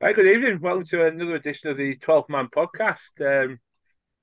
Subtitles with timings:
[0.00, 0.60] Hi, good evening.
[0.60, 2.98] Welcome to another edition of the 12 Man podcast.
[3.20, 3.58] Um,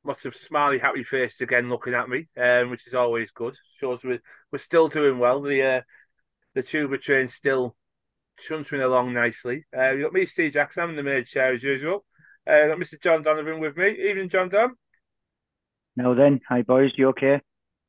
[0.05, 3.57] lots of smiley, happy faces again looking at me, um, which is always good.
[3.81, 4.21] Shows we're,
[4.53, 5.41] we're still doing well.
[5.41, 5.81] The uh,
[6.53, 7.75] the Chuba train still
[8.47, 9.65] chuntering along nicely.
[9.77, 12.05] Uh, you've got me, Steve Jackson, I'm in the maid chair as usual.
[12.47, 13.01] Uh, got Mr.
[13.03, 13.89] John Donovan with me.
[13.89, 14.75] Evening, John Don.
[15.97, 17.41] Now then, hi boys, you okay?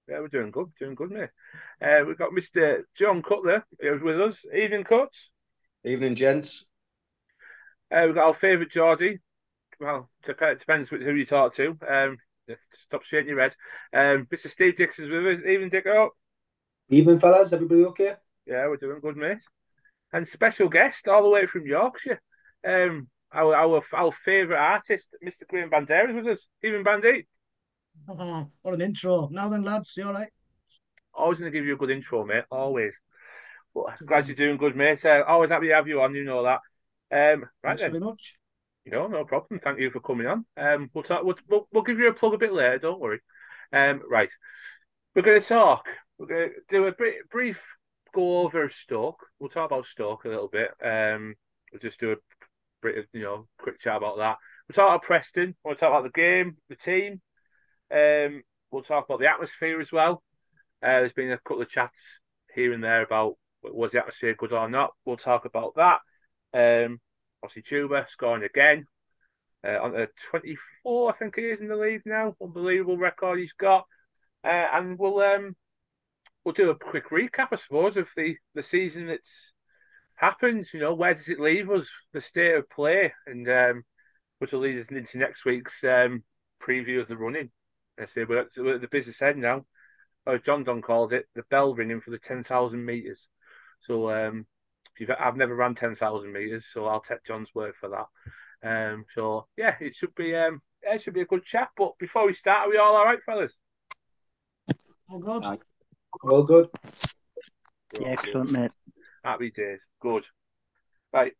[0.08, 1.30] Yeah, we're doing good, doing good, mate.
[1.80, 2.82] Uh, we've got Mr.
[2.96, 4.44] John Cutler who's with us.
[4.52, 5.30] Evening, Cuts.
[5.84, 6.66] Evening, gents.
[7.90, 9.20] Uh, we've got our favourite Geordie.
[9.78, 11.76] Well, dep- depends who you talk to.
[11.88, 12.18] Um,
[12.86, 13.54] stop shaking your head.
[13.92, 14.50] Um, Mr.
[14.50, 15.46] Steve Dixon's with us.
[15.46, 16.08] Evening, Dicko.
[16.88, 17.52] Evening, fellas.
[17.52, 18.14] Everybody okay?
[18.46, 19.38] Yeah, we're doing good, mate.
[20.12, 22.20] And special guest all the way from Yorkshire.
[22.66, 25.46] Um, our our our favourite artist, Mr.
[25.48, 26.46] Graeme Bandeira, with us.
[26.64, 27.26] Evening, Bandy.
[28.08, 29.28] Oh, what an intro.
[29.30, 30.30] Now then, lads, you all right?
[31.12, 32.44] Always going to give you a good intro, mate.
[32.50, 32.94] Always.
[33.74, 35.04] But glad you're doing good, mate.
[35.04, 36.14] Uh, always happy to have you on.
[36.14, 36.60] You know that.
[37.12, 37.92] Um, right Thanks then.
[37.92, 38.34] very much.
[38.84, 39.60] You know, no problem.
[39.62, 40.44] Thank you for coming on.
[40.56, 41.24] Um, we'll talk.
[41.24, 42.78] We'll, we'll, we'll give you a plug a bit later.
[42.78, 43.20] Don't worry.
[43.72, 44.30] Um, right.
[45.14, 45.86] We're going to talk.
[46.18, 47.60] We're going to do a bri- brief
[48.14, 49.26] go over Stoke.
[49.38, 50.70] We'll talk about Stoke a little bit.
[50.82, 51.34] Um,
[51.72, 52.16] we'll just do a
[52.82, 54.36] bit of you know quick chat about that.
[54.68, 55.54] We'll talk about Preston.
[55.64, 57.20] We'll talk about the game, the team.
[57.92, 60.22] Um, we'll talk about the atmosphere as well.
[60.82, 61.98] Uh, there's been a couple of chats
[62.54, 64.90] here and there about was the atmosphere good or not.
[65.04, 65.98] We'll talk about that.
[66.56, 67.00] Um,
[67.42, 68.86] obviously, Chuba scoring again
[69.66, 72.34] uh, on the 24, I think he is in the league now.
[72.42, 73.84] Unbelievable record he's got.
[74.42, 75.56] Uh, and we'll um,
[76.44, 79.52] we'll do a quick recap, I suppose, of the, the season that's
[80.14, 80.66] happened.
[80.72, 81.88] You know, where does it leave us?
[82.12, 83.82] The state of play, and um,
[84.38, 86.22] which will lead us into next week's um,
[86.62, 87.50] preview of the running.
[88.00, 89.64] I say we're at, we're at the business end now.
[90.26, 93.28] As John Don called it, the bell ringing for the 10,000 metres.
[93.82, 94.46] So um,
[95.18, 98.06] I've never ran 10,000 metres, so I'll take John's word for that.
[98.62, 101.68] Um, so yeah, it should be um, yeah, it should be a good chat.
[101.76, 103.54] But before we start, are we all all right, fellas?
[105.10, 105.44] Oh, good.
[105.44, 105.58] Aye.
[106.24, 106.68] All good.
[108.00, 108.70] Yeah, excellent, mate.
[109.22, 109.82] Happy days.
[110.00, 110.26] Good.
[111.12, 111.34] Right.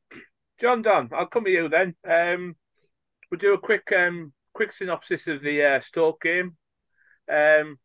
[0.61, 1.95] John Don, I'll come to you then.
[2.09, 2.57] Um,
[3.31, 6.57] we'll do a quick um, quick synopsis of the uh, Stoke game.
[7.31, 7.79] Um,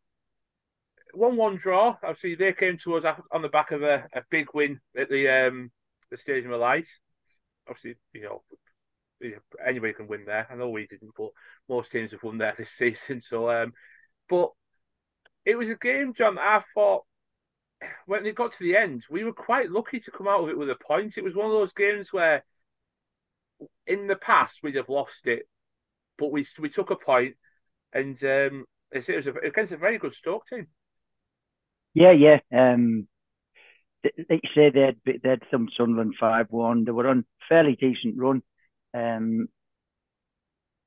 [1.12, 1.96] one-one draw.
[2.02, 5.28] Obviously, they came to us on the back of a, a big win at the
[5.28, 5.70] um,
[6.10, 6.86] the Stadium of Light.
[7.68, 8.42] Obviously, you know,
[9.64, 10.46] anybody can win there.
[10.50, 11.30] I know we didn't, but
[11.68, 13.20] most teams have won there this season.
[13.22, 13.72] So, um,
[14.28, 14.50] but
[15.44, 16.38] it was a game, John.
[16.38, 17.04] I thought
[18.06, 20.58] when it got to the end, we were quite lucky to come out of it
[20.58, 21.14] with a point.
[21.16, 22.44] It was one of those games where,
[23.86, 25.48] in the past, we'd have lost it,
[26.18, 27.36] but we we took a point,
[27.92, 30.68] and um, it was against a very good Stoke team.
[31.94, 32.38] Yeah, yeah.
[32.52, 33.08] Um,
[34.04, 36.84] like you say, they'd they'd some Sunderland five one.
[36.84, 38.42] They were on fairly decent run,
[38.94, 39.48] um,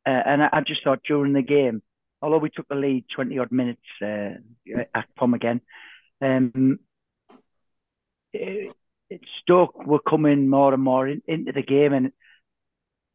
[0.06, 1.82] uh, and I, I just thought during the game,
[2.22, 4.36] although we took the lead twenty odd minutes uh,
[4.94, 5.62] at Pom again,
[6.22, 6.80] um,
[8.34, 8.74] it,
[9.10, 12.12] it Stoke were coming more and more in, into the game, and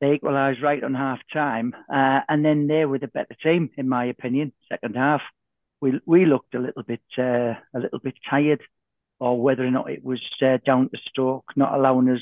[0.01, 3.89] they equalised right on half time, uh, and then they were the better team in
[3.89, 4.53] my opinion.
[4.69, 5.21] Second half,
[5.81, 8.63] we we looked a little bit uh, a little bit tired,
[9.19, 12.21] or whether or not it was uh, down to Stoke not allowing us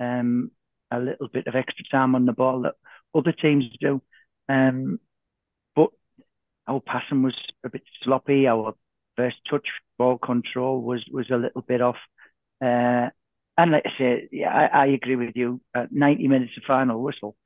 [0.00, 0.50] um,
[0.90, 2.74] a little bit of extra time on the ball that
[3.14, 4.02] other teams do.
[4.48, 5.00] Um,
[5.74, 5.90] but
[6.66, 8.46] our passing was a bit sloppy.
[8.46, 8.74] Our
[9.16, 9.66] first touch
[9.98, 11.96] ball control was was a little bit off.
[12.62, 13.10] Uh,
[13.58, 15.60] and like I say, yeah, I, I agree with you.
[15.74, 17.36] At 90 minutes of final whistle,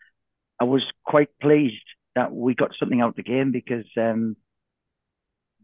[0.60, 1.82] I was quite pleased
[2.14, 4.36] that we got something out of the game because um,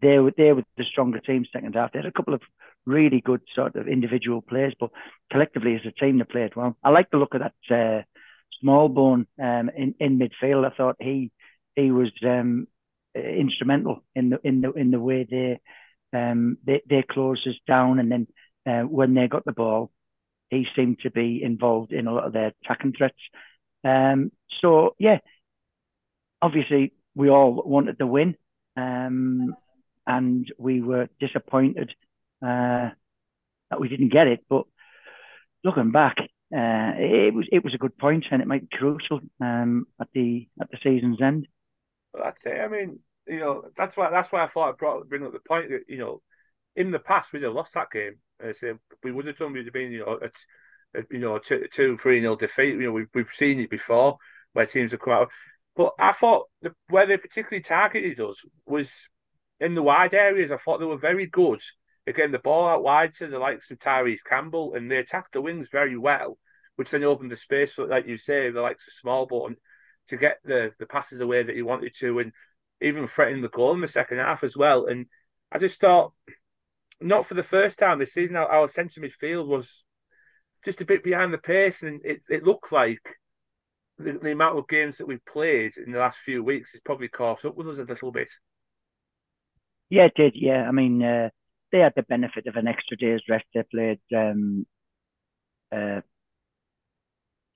[0.03, 1.93] they were they were the stronger team second half.
[1.93, 2.43] They had a couple of
[2.85, 4.91] really good sort of individual players, but
[5.31, 6.77] collectively as a team they played well.
[6.83, 8.03] I like the look of that uh,
[8.63, 10.71] Smallbone um, in in midfield.
[10.71, 11.31] I thought he
[11.77, 12.67] he was um,
[13.15, 15.61] instrumental in the in the in the way they
[16.19, 18.27] um, they they closed us down, and then
[18.67, 19.91] uh, when they got the ball,
[20.51, 23.17] he seemed to be involved in a lot of their attacking threats.
[23.85, 25.19] Um, so yeah,
[26.41, 28.37] obviously we all wanted the win,
[28.77, 29.55] um,
[30.07, 31.93] and we were disappointed
[32.43, 32.91] uh,
[33.71, 34.45] that we didn't get it.
[34.49, 34.65] But
[35.65, 39.21] looking back, uh, it was it was a good point, and it might be crucial
[39.41, 41.49] um, at the at the season's end.
[42.13, 42.61] But that's it.
[42.61, 45.41] I mean, you know, that's why that's why I thought I brought bring up the
[45.41, 46.21] point that you know,
[46.77, 48.17] in the past we'd have lost that game.
[48.43, 48.73] I say
[49.03, 49.53] we would have done.
[49.53, 52.75] We'd have been, you know, a, a you know, two, two three nil defeat.
[52.75, 54.19] You know, we've we've seen it before
[54.53, 55.31] where teams have come out.
[55.75, 58.91] But I thought the, where they particularly targeted us was
[59.63, 60.53] in the wide areas.
[60.53, 61.63] I thought they were very good
[62.07, 65.41] Again, the ball out wide to the likes of Tyrese Campbell, and they attacked the
[65.41, 66.37] wings very well,
[66.75, 69.57] which then opened the space for, like you say, the likes of Smallbone
[70.09, 72.33] to get the the passes away that he wanted to, and
[72.81, 74.87] even threatening the goal in the second half as well.
[74.87, 75.07] And
[75.53, 76.13] I just thought,
[77.01, 79.85] not for the first time this season, our, our centre midfield was
[80.65, 83.03] just a bit behind the pace, and it, it looked like
[83.99, 87.09] the, the amount of games that we've played in the last few weeks has probably
[87.09, 88.29] caught up with us a little bit.
[89.93, 90.33] Yeah, it did.
[90.35, 91.29] Yeah, I mean, uh,
[91.71, 93.45] they had the benefit of an extra day's rest.
[93.53, 94.65] They played, um,
[95.71, 96.01] uh,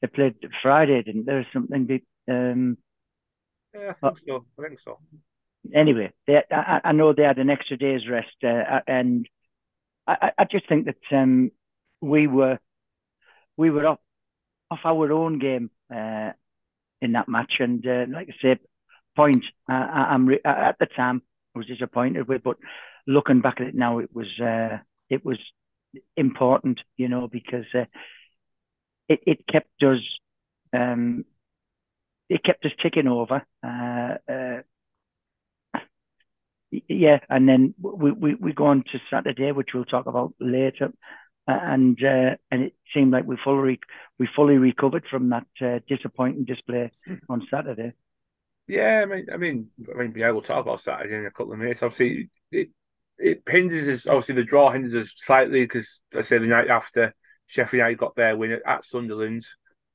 [0.02, 1.46] they played Friday, didn't there?
[1.50, 2.02] Something.
[2.28, 2.76] Um,
[3.74, 4.44] yeah, I think so.
[4.58, 4.98] I think so.
[5.74, 9.26] Anyway, they, I, I know they had an extra day's rest, uh, and
[10.06, 11.50] I, I just think that um,
[12.02, 12.58] we were
[13.56, 14.00] we were off
[14.70, 16.32] off our own game uh,
[17.00, 18.60] in that match, and uh, like I say,
[19.16, 21.22] point I, am re- at the time
[21.56, 22.56] was disappointed with, but
[23.06, 24.78] looking back at it now, it was uh,
[25.10, 25.38] it was
[26.16, 27.84] important, you know, because uh,
[29.08, 30.00] it it kept us
[30.72, 31.24] um,
[32.28, 33.44] it kept us ticking over.
[33.64, 34.60] Uh, uh,
[36.88, 40.92] yeah, and then we, we we go on to Saturday, which we'll talk about later,
[41.46, 43.78] and uh, and it seemed like we fully
[44.18, 46.90] we fully recovered from that uh, disappointing display
[47.28, 47.92] on Saturday.
[48.66, 51.52] Yeah, I mean, I mean, I mean, yeah, we'll talk about Saturday in a couple
[51.52, 51.82] of minutes.
[51.82, 52.68] Obviously, it
[53.18, 54.06] it hinders us.
[54.08, 57.14] Obviously, the draw hinders us slightly because I say the night after
[57.46, 59.46] Sheffield United got their win at Sunderland,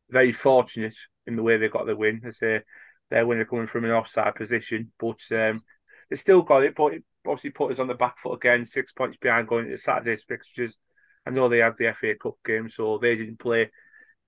[0.09, 0.95] very fortunate
[1.27, 2.21] in the way they got the win.
[2.25, 2.61] I say
[3.09, 5.61] their winner coming from an offside position, but um,
[6.09, 6.73] they still got it.
[6.75, 9.79] But it obviously put us on the back foot again, six points behind going into
[9.79, 10.77] Saturday's fixtures.
[11.27, 13.69] I know they had the FA Cup game, so they didn't play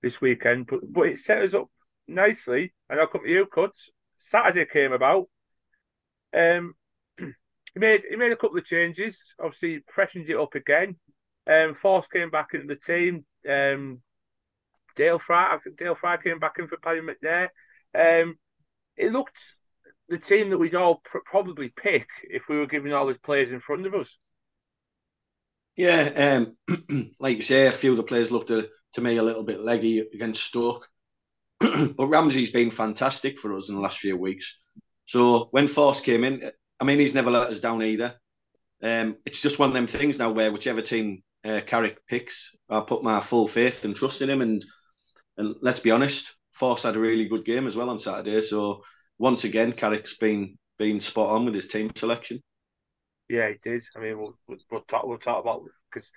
[0.02, 1.70] this weekend, but but it set us up
[2.10, 2.74] nicely.
[2.90, 3.90] And I'll come to you, Cuts.
[4.18, 5.28] Saturday came about.
[6.36, 6.74] Um,
[7.18, 9.18] he made he made a couple of changes.
[9.40, 10.96] Obviously, freshened it up again.
[11.46, 13.26] Um, Forss came back into the team.
[13.50, 14.02] Um,
[14.96, 17.50] Dael Fry, I think Dael Fry came back in for Paddy McNair.
[17.96, 18.38] Um,
[18.96, 19.38] it looked
[20.10, 23.52] the team that we'd all pr- probably pick if we were giving all these players
[23.52, 24.18] in front of us.
[25.76, 29.24] Yeah, um, like you say, a few of the players looked to, to me a
[29.24, 30.88] little bit leggy against Stoke.
[31.98, 34.58] but Ramsey's been fantastic for us in the last few weeks.
[35.06, 38.16] So when Forss came in, I mean, he's never let us down either.
[38.82, 42.82] Um, it's just one of them things now where whichever team uh, Carrick picks, I
[42.82, 44.42] put my full faith and trust in him.
[44.42, 44.64] And
[45.38, 48.42] and let's be honest, Forss had a really good game as well on Saturday.
[48.42, 48.84] So
[49.18, 52.42] once again, Carrick's been been spot on with his team selection.
[53.30, 53.84] Yeah, he did.
[53.96, 56.10] I mean, we'll we'll talk we'll talk about because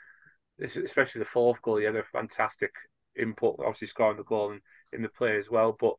[0.84, 2.72] especially the fourth goal, he had a fantastic
[3.18, 3.56] input.
[3.60, 4.60] Obviously, scoring the goal in,
[4.92, 5.76] in the play as well.
[5.78, 5.94] But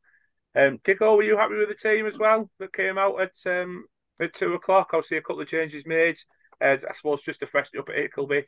[0.55, 3.85] um, Dicko, were you happy with the team as well that came out at um,
[4.21, 4.89] at two o'clock?
[4.93, 6.17] Obviously, a couple of changes made.
[6.59, 8.47] Uh, I suppose just to freshen it up a little bit.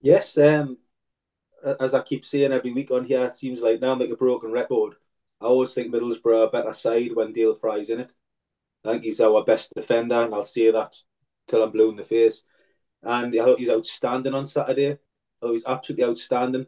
[0.00, 0.76] Yes, um,
[1.80, 4.16] as I keep saying every week on here, it seems like now I'm like a
[4.16, 4.94] broken record.
[5.40, 8.12] I always think Middlesbrough are a better side when Dael Fry's in it.
[8.84, 10.94] I think he's our best defender, and I'll say that
[11.46, 12.42] till I'm blue in the face.
[13.02, 14.92] And I thought he was outstanding on Saturday.
[14.92, 14.96] I
[15.40, 16.66] thought he was absolutely outstanding.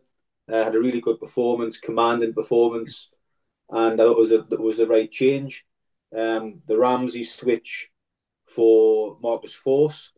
[0.51, 3.09] Uh, had a really good performance, commanding performance,
[3.69, 5.65] and I thought it was a it was the right change.
[6.17, 7.91] Um, the Ramsey switch
[8.47, 10.09] for Marcus Forss.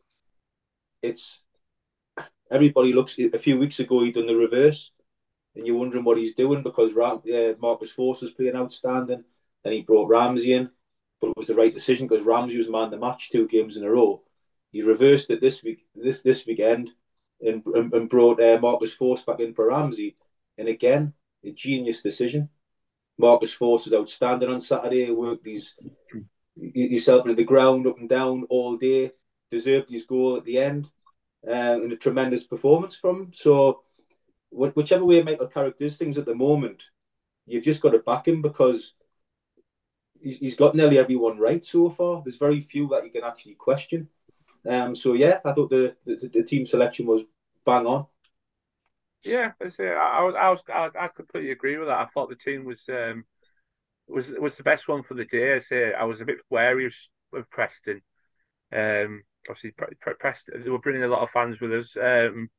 [1.03, 1.43] It's
[2.51, 3.19] everybody looks.
[3.19, 4.93] A few weeks ago, he'd done the reverse,
[5.55, 9.25] and you're wondering what he's doing because Ram, uh, Marcus Forss is playing outstanding.
[9.63, 10.71] Then he brought Ramsey in,
[11.21, 13.85] but it was the right decision because Ramsey was man the match two games in
[13.85, 14.23] a row.
[14.71, 16.93] He reversed it this week, this this weekend,
[17.41, 20.17] and and, and brought uh, Marcus Forss back in for Ramsey,
[20.59, 22.49] and again a genius decision.
[23.19, 25.11] Marcus Forss was outstanding on Saturday.
[25.11, 25.75] Worked his
[26.55, 29.13] he's helping the ground up and down all day.
[29.51, 30.89] Deserved his goal at the end,
[31.47, 33.33] uh, and a tremendous performance from him.
[33.35, 33.83] So,
[34.51, 36.85] whichever way Michael Carrick does things at the moment,
[37.47, 38.95] you've just got to back him because
[40.23, 42.23] he's got nearly everyone right so far.
[42.25, 44.09] There's very few that you can actually question.
[44.69, 47.23] Um, so yeah, I thought the, the, the team selection was
[47.67, 48.07] bang on.
[49.25, 51.99] Yeah, I, I was, I was, I, I completely agree with that.
[51.99, 53.25] I thought the team was um,
[54.09, 55.55] was was the best one for the day.
[55.55, 56.95] I say I was a bit wary of,
[57.35, 58.03] of Preston.
[58.75, 59.75] Um, obviously,
[60.19, 62.51] Preston they were bringing a lot of fans with us um,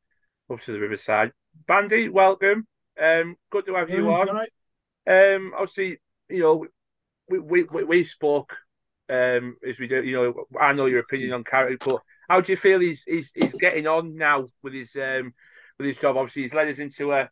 [0.52, 1.32] up to the Riverside.
[1.68, 2.68] Bandy, welcome.
[3.02, 4.28] Um, good to have you on.
[4.28, 4.50] Right.
[5.06, 6.66] Um, obviously, you know,
[7.30, 8.54] we we we, we spoke
[9.10, 10.04] um, as we do.
[10.04, 13.32] You know, I know your opinion on Carrick, but how do you feel he's he's
[13.34, 15.34] he's getting on now with his um
[15.78, 16.18] with his job?
[16.18, 17.30] Obviously, he's led us into a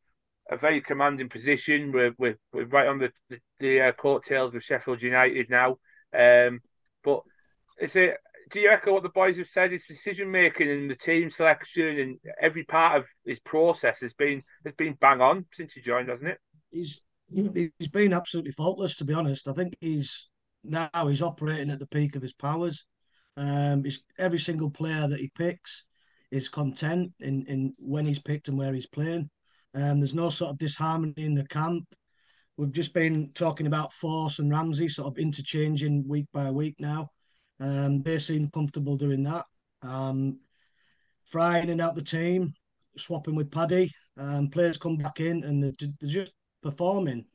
[0.50, 1.92] a very commanding position.
[1.94, 5.78] We're, we're, we're right on the the, the uh, coattails of Sheffield United now.
[6.14, 6.60] Um,
[7.04, 7.22] but
[7.80, 8.18] is it?
[8.52, 9.72] do you echo what the boys have said?
[9.72, 14.44] His decision making and the team selection and every part of his process has been
[14.66, 16.38] has been bang on since he joined, hasn't it?
[16.70, 17.02] He's
[17.34, 19.48] he's been absolutely faultless, to be honest.
[19.48, 20.28] I think he's
[20.64, 22.86] now he's operating at the peak of his powers.
[23.38, 25.86] Um, he's, every single player that he picks
[26.32, 29.30] is content in in when he's picked and where he's playing.
[29.74, 31.86] Um, there's no sort of disharmony in the camp.
[32.58, 37.10] We've just been talking about Forss and Ramsey sort of interchanging week by week now.
[37.60, 39.46] Um, they seem comfortable doing that.
[39.82, 40.40] Um,
[41.26, 42.54] frying in out the team,
[42.98, 43.92] swapping with Paddy.
[44.18, 47.26] Um, players come back in and they're, they're just performing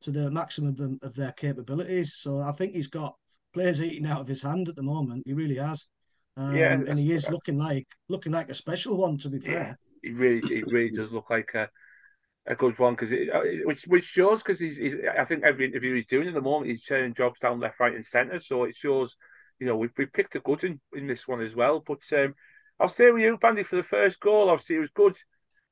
[0.00, 2.16] to the maximum of, them, of their capabilities.
[2.18, 3.14] So I think he's got
[3.52, 5.22] players eating out of his hand at the moment.
[5.26, 5.86] He really has.
[6.36, 9.18] Um, yeah, and he is looking like looking like a special one.
[9.18, 11.68] To be fair, yeah, he really he really does look like a
[12.46, 15.66] a good one because it, uh, which which shows because he's, he's I think every
[15.66, 18.40] interview he's doing at the moment he's turning jobs down left, right, and centre.
[18.40, 19.16] So it shows
[19.60, 21.84] you know we've, we picked a good in, in this one as well.
[21.86, 22.34] But um,
[22.80, 24.50] I'll stay with you, Bandy, for the first goal.
[24.50, 25.16] Obviously, it was good.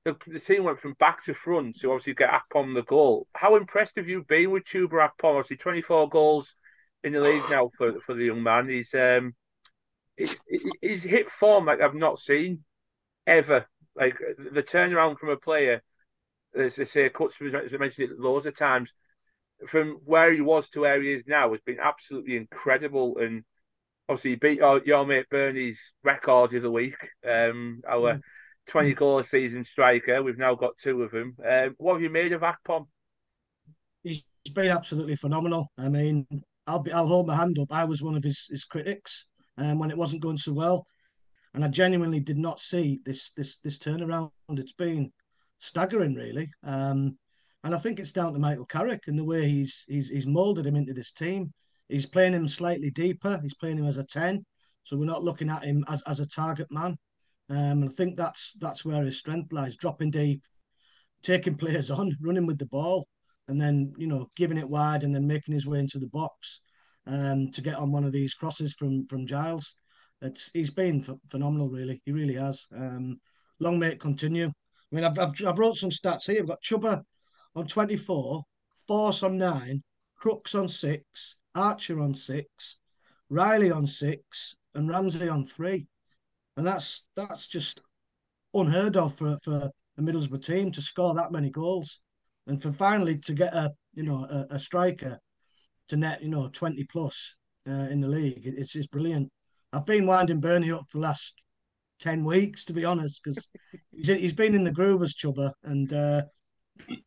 [0.05, 3.26] The, the team went from back to front to obviously get Akpom the goal.
[3.35, 5.38] How impressed have you been with Chuba Akpom?
[5.38, 6.55] Obviously, 24 goals
[7.02, 8.69] in the league now for, for the young man.
[8.69, 9.35] He's um
[10.49, 12.61] he's, he's hit form like I've not seen
[13.27, 13.67] ever.
[13.97, 15.83] Like the turnaround from a player,
[16.59, 18.91] as they say, Cuts has mentioned it loads of times,
[19.69, 23.19] from where he was to where he is now has been absolutely incredible.
[23.19, 23.45] And
[24.09, 26.97] obviously, he beat your, your mate Bernie's record of the week.
[27.29, 28.21] Um, our mm.
[28.69, 30.23] 20 goal season striker.
[30.23, 31.37] We've now got two of them.
[31.47, 32.87] Um, what have you made of Akpom?
[34.03, 34.23] He's
[34.55, 35.73] been absolutely phenomenal.
[35.77, 36.27] I mean,
[36.67, 37.73] I'll be, I'll hold my hand up.
[37.73, 39.27] I was one of his, his critics
[39.61, 40.87] um, when it wasn't going so well,
[41.55, 44.31] and I genuinely did not see this this this turnaround.
[44.49, 45.12] It's been
[45.59, 46.50] staggering, really.
[46.64, 47.19] Um,
[47.62, 50.67] and I think it's down to Michael Carrick and the way he's he's he's molded
[50.67, 51.52] him into this team.
[51.88, 53.38] He's playing him slightly deeper.
[53.43, 54.45] He's playing him as a ten,
[54.85, 56.97] so we're not looking at him as, as a target man.
[57.50, 60.43] Um, and I think that's that's where his strength lies: dropping deep,
[61.23, 63.07] taking players on, running with the ball,
[63.49, 66.61] and then you know giving it wide and then making his way into the box
[67.07, 69.75] um, to get on one of these crosses from from Giles.
[70.23, 72.02] It's he's been ph- phenomenal, really.
[72.04, 72.66] He really has.
[72.75, 73.21] Um,
[73.59, 74.47] long may it continue.
[74.47, 76.40] I mean, I've, I've I've wrote some stats here.
[76.40, 77.02] I've got Chuba
[77.54, 78.42] on twenty four,
[78.88, 79.83] Forss on nine,
[80.16, 82.78] Crooks on six, Archer on six,
[83.28, 85.87] Riley on six, and Ramsey on three,
[86.57, 87.80] and that's that's just
[88.54, 92.00] unheard of for for a Middlesbrough team to score that many goals
[92.47, 95.19] and for finally to get a you know a, a striker
[95.90, 97.37] to net you know 20 plus
[97.68, 98.42] uh, in the league.
[98.44, 99.30] It's just brilliant.
[99.73, 101.35] I've been winding bernie up for the last
[102.00, 103.50] 10 weeks to be honest because
[103.92, 106.23] he's, he's been in the groove as Chuba and uh,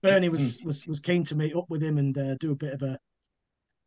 [0.01, 2.73] bernie was, was was keen to meet up with him and uh, do a bit
[2.73, 2.97] of a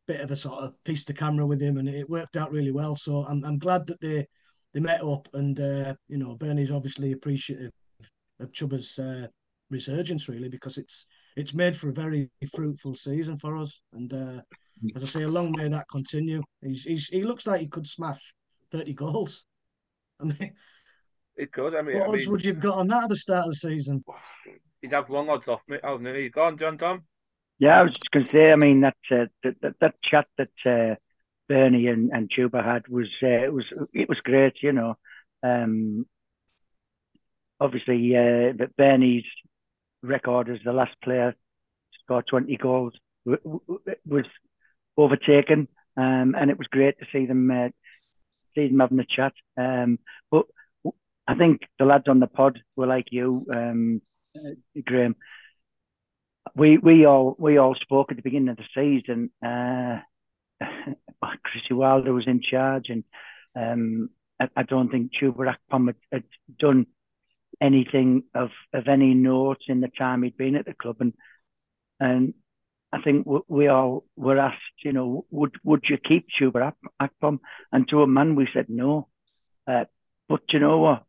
[0.09, 2.73] bit of a sort of piece to camera with him and it worked out really
[2.73, 2.97] well.
[2.97, 4.27] So i'm, I'm glad that they
[4.75, 7.71] they met up and uh, you know bernie's obviously appreciative
[8.41, 9.29] of Chuba's uh,
[9.71, 13.81] resurgence really because it's it's made for a very fruitful season for us.
[13.93, 14.41] And uh,
[14.95, 16.43] as I say, a long may that continue.
[16.63, 18.21] He's, he's he looks like he could smash
[18.71, 19.45] thirty goals.
[20.21, 20.53] I mean,
[21.37, 21.75] it could.
[21.75, 23.47] I mean, what I odds mean, would you have got on that at the start
[23.47, 24.05] of the season?
[24.81, 25.79] He'd have long odds off me.
[25.83, 27.05] Oh, no, you go on, John Tom.
[27.59, 28.53] Yeah, I was just going to say.
[28.53, 30.97] I mean, that uh, that, that, that chat that uh,
[31.49, 34.63] Bernie and, and Chuba had was uh, it was it was great.
[34.63, 34.95] You know,
[35.43, 36.07] um,
[37.61, 39.25] obviously, uh, but Bernie's
[40.03, 42.93] record as the last player to score 20 goals
[43.25, 44.25] was
[44.97, 47.69] overtaken, um, and it was great to see them uh,
[48.55, 49.33] see them having a chat.
[49.57, 49.99] Um,
[50.31, 50.47] but
[51.27, 54.03] I think the lads on the pod were like you, um,
[54.37, 55.17] uh, Graeme.
[56.55, 59.31] We we all we all spoke at the beginning of the season.
[59.45, 60.01] Uh,
[61.43, 63.05] Chrissy Wilder was in charge, and
[63.55, 64.11] um,
[64.41, 66.25] I, I, don't think Chuba Akpom had, had
[66.59, 66.87] done
[67.61, 71.15] anything of of any note in the time he'd been at the club, and
[72.01, 72.35] and
[72.93, 77.41] I think we all were asked, you know, would would you keep Chuba Akpom?
[77.73, 79.09] And to a man, we said no.
[79.67, 79.85] Uh,
[80.29, 81.05] but you know what?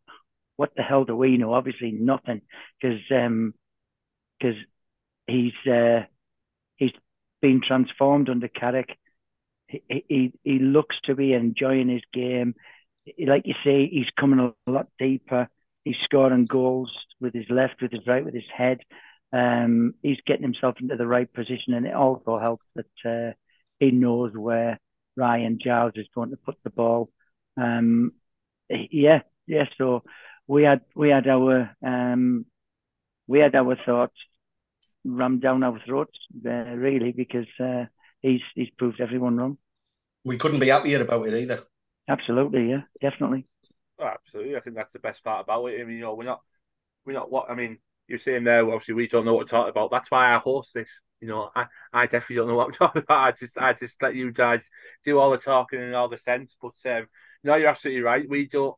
[0.55, 1.53] What the hell do we know?
[1.53, 2.41] Obviously nothing,
[2.81, 3.53] because um,
[5.27, 6.01] he's uh,
[6.77, 6.91] he's
[7.41, 8.97] been transformed under Carrick.
[9.67, 12.55] He, he he looks to be enjoying his game.
[13.19, 15.47] Like you say, he's coming a lot deeper.
[15.83, 16.91] He's scoring goals
[17.21, 18.79] with his left, with his right, with his head.
[19.33, 23.33] Um, he's getting himself into the right position, and it also helps that uh,
[23.79, 24.79] he knows where
[25.15, 27.09] Ryan Giles is going to put the ball.
[27.57, 28.13] Um,
[28.69, 29.65] yeah, yeah.
[29.77, 30.03] So
[30.47, 32.45] we had we had our um,
[33.27, 34.15] we had our thoughts
[35.05, 37.85] rammed down our throats, uh, really, because uh,
[38.21, 39.57] he's he's proved everyone wrong.
[40.25, 41.63] We couldn't be happier about it either.
[42.07, 43.45] Absolutely, yeah, definitely.
[43.99, 45.81] Oh, absolutely, I think that's the best part about it.
[45.81, 46.41] I mean, you know, we're not,
[47.05, 47.79] we're not what I mean.
[48.07, 49.91] You're saying there, obviously, we don't know what to talk about.
[49.91, 50.89] That's why I host this.
[51.19, 53.27] You know, I, I definitely don't know what I'm talking about.
[53.27, 54.61] I just, I just let you guys
[55.03, 56.55] do all the talking and all the sense.
[56.61, 57.07] But um,
[57.43, 58.27] no, you're absolutely right.
[58.29, 58.75] We don't.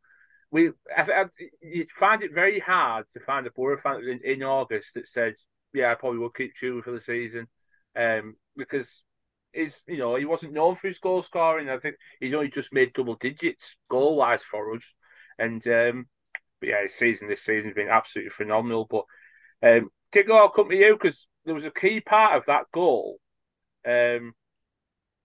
[0.52, 1.26] We, I, I,
[1.62, 5.36] you find it very hard to find a Borough fan in, in August that says,
[5.74, 7.48] "Yeah, I probably will keep Chew for the season,"
[7.96, 8.90] um, because
[9.54, 11.70] is you know he wasn't known for his goal scoring.
[11.70, 14.84] I think he's only just made double digits goal wise for us,
[15.38, 16.08] and um,
[16.60, 18.88] but yeah, his season this season's been absolutely phenomenal.
[18.90, 19.06] But
[19.64, 19.90] um,
[20.32, 23.20] I'll come to you because there was a key part of that goal.
[23.88, 24.34] Um,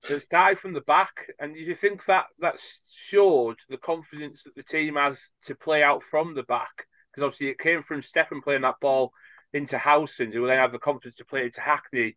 [0.09, 2.57] that started from the back, and do you think that that
[2.93, 7.49] showed the confidence that the team has to play out from the back because obviously
[7.49, 9.13] it came from Steffen playing that ball
[9.53, 12.17] into Howson, who then had the confidence to play it to Hackney.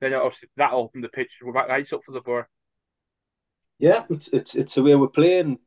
[0.00, 1.32] Then obviously that opened the pitch.
[1.42, 2.46] We're back right up for the Borough.
[3.78, 5.58] Yeah, it's it's it's the way we're playing.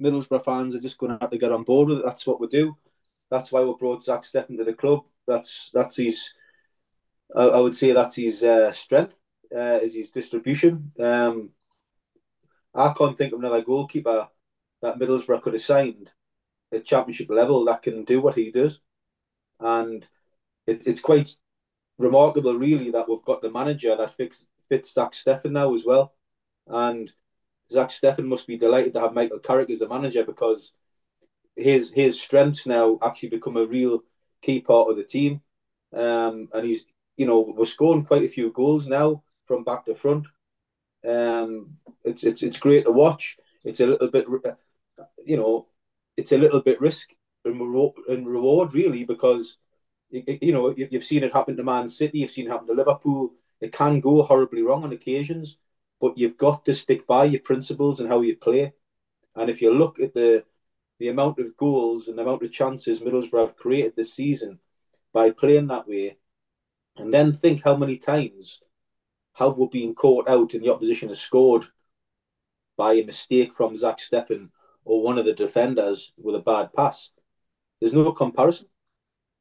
[0.00, 2.04] Middlesbrough fans are just going to have to get on board with it.
[2.04, 2.76] That's what we do.
[3.30, 5.04] That's why we brought Zach Steffen to the club.
[5.26, 6.30] That's that's his.
[7.34, 9.16] I, I would say that's his uh, strength.
[9.54, 10.90] Uh, is his distribution.
[10.98, 11.50] Um,
[12.74, 14.28] I can't think of another goalkeeper
[14.82, 16.10] that Middlesbrough could have signed
[16.72, 18.80] at championship level that can do what he does,
[19.60, 20.06] and
[20.66, 21.36] it, it's quite
[21.98, 26.14] remarkable, really, that we've got the manager that fits fits Zach Steffen now as well,
[26.66, 27.12] and
[27.70, 30.72] Zach Steffen must be delighted to have Michael Carrick as the manager because
[31.54, 34.02] his his strengths now actually become a real
[34.42, 35.40] key part of the team.
[35.92, 36.84] Um, and he's
[37.16, 40.26] you know we're scoring quite a few goals now from back to front.
[41.06, 43.36] Um, it's it's it's great to watch.
[43.64, 44.26] It's a little bit
[45.24, 45.66] you know
[46.16, 47.10] it's a little bit risk
[47.44, 49.58] and reward really because
[50.10, 53.32] you know you've seen it happen to Man City, you've seen it happen to Liverpool.
[53.60, 55.58] It can go horribly wrong on occasions,
[56.00, 58.72] but you've got to stick by your principles and how you play.
[59.34, 60.44] And if you look at the
[60.98, 64.58] the amount of goals and the amount of chances Middlesbrough have created this season
[65.12, 66.18] by playing that way,
[66.96, 68.62] and then think how many times
[69.34, 71.66] have we been caught out and the opposition has scored
[72.76, 74.50] by a mistake from Zach Steffen
[74.84, 77.10] or one of the defenders with a bad pass.
[77.80, 78.68] There's no comparison.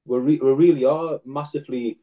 [0.06, 2.00] We re- we really are massively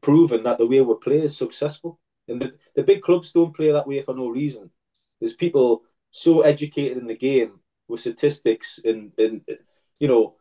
[0.00, 1.98] proven that the way we play is successful.
[2.28, 4.70] And the, the big clubs don't play that way for no reason.
[5.20, 9.42] There's people so educated in the game with statistics and, and
[9.98, 10.36] you know,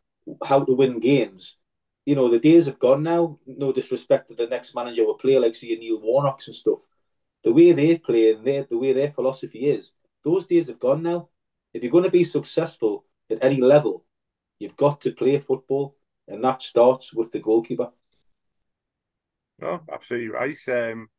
[0.45, 1.58] how to win games.
[2.06, 3.39] You know, the days have gone now.
[3.45, 6.82] No disrespect to the next manager will play like say Neil Warnock's and stuff.
[7.43, 11.03] The way they play and their, the way their philosophy is, those days have gone
[11.03, 11.29] now.
[11.73, 14.06] If you're going to be successful at any level,
[14.60, 17.89] you've got to play football, and that starts with the goalkeeper.
[19.60, 20.58] No, absolutely right.
[20.67, 21.10] Um,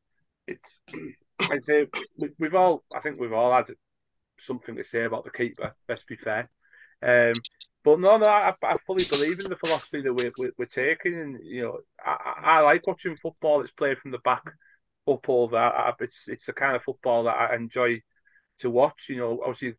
[0.47, 0.81] it's
[1.51, 1.87] I'd say
[2.39, 3.67] we've all I think we've all had
[4.41, 5.75] something to say about the keeper.
[5.89, 6.51] Let's be fair.
[7.03, 7.35] Um,
[7.85, 11.39] but no, no, I, I fully believe in the philosophy that we're, we're, taking, and
[11.45, 14.43] you know, I, I like watching football that's played from the back
[15.07, 15.57] up over.
[15.57, 18.01] I, it's it's the kind of football that I enjoy
[18.61, 19.07] to watch.
[19.09, 19.75] You know, obviously,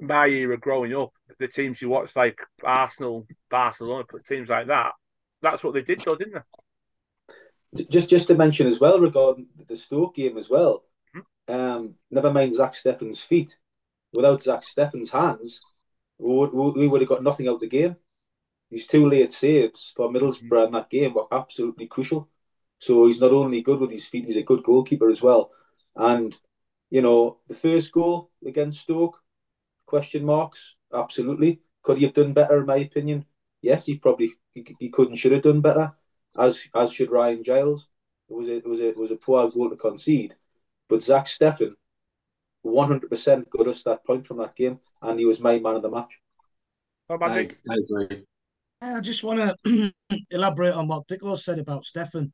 [0.00, 4.92] my era growing up, the teams you watch like Arsenal, Barcelona, teams like that,
[5.42, 6.40] that's what they did, though, didn't they?
[7.90, 10.84] just just to mention as well regarding the Stoke game as well.
[11.48, 13.56] Um, never mind Zach Steffen's feet.
[14.12, 15.60] Without Zach Steffen's hands,
[16.18, 17.96] we would, we would have got nothing out of the game.
[18.70, 22.28] His two late saves for Middlesbrough in that game were absolutely crucial.
[22.78, 25.50] So he's not only good with his feet, he's a good goalkeeper as well.
[25.96, 26.36] And
[26.90, 29.20] you know, the first goal against Stoke,
[29.86, 31.60] question marks, absolutely.
[31.82, 33.26] Could he have done better, in my opinion?
[33.62, 35.92] Yes, he probably he, he could and should have done better
[36.38, 37.88] as as should Ryan Giles.
[38.28, 40.36] It was a, it was a, it was a poor goal to concede,
[40.88, 41.72] but Zach Steffen,
[42.62, 45.76] one hundred percent got us that point from that game, and he was my man
[45.76, 46.18] of the match.
[47.08, 48.24] How about I, I agree.
[48.80, 49.92] I just want to
[50.30, 52.32] elaborate on what Dicko said about Steffen.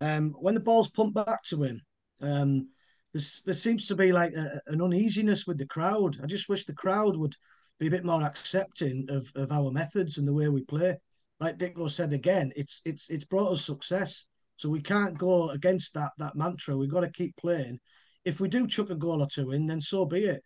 [0.00, 1.80] Um, when the ball's pumped back to him,
[2.20, 2.68] um,
[3.12, 6.18] there seems to be like a, an uneasiness with the crowd.
[6.22, 7.34] I just wish the crowd would
[7.78, 10.96] be a bit more accepting of, of our methods and the way we play
[11.42, 14.24] like Dicko said again, it's it's it's brought us success.
[14.62, 16.76] So we can't go against that that mantra.
[16.76, 17.80] We've got to keep playing.
[18.24, 20.44] If we do chuck a goal or two in, then so be it.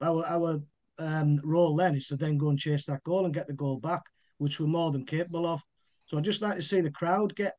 [0.00, 0.58] Our our
[0.98, 3.78] um, role then is to then go and chase that goal and get the goal
[3.78, 4.02] back,
[4.38, 5.62] which we're more than capable of.
[6.06, 7.54] So I just like to see the crowd get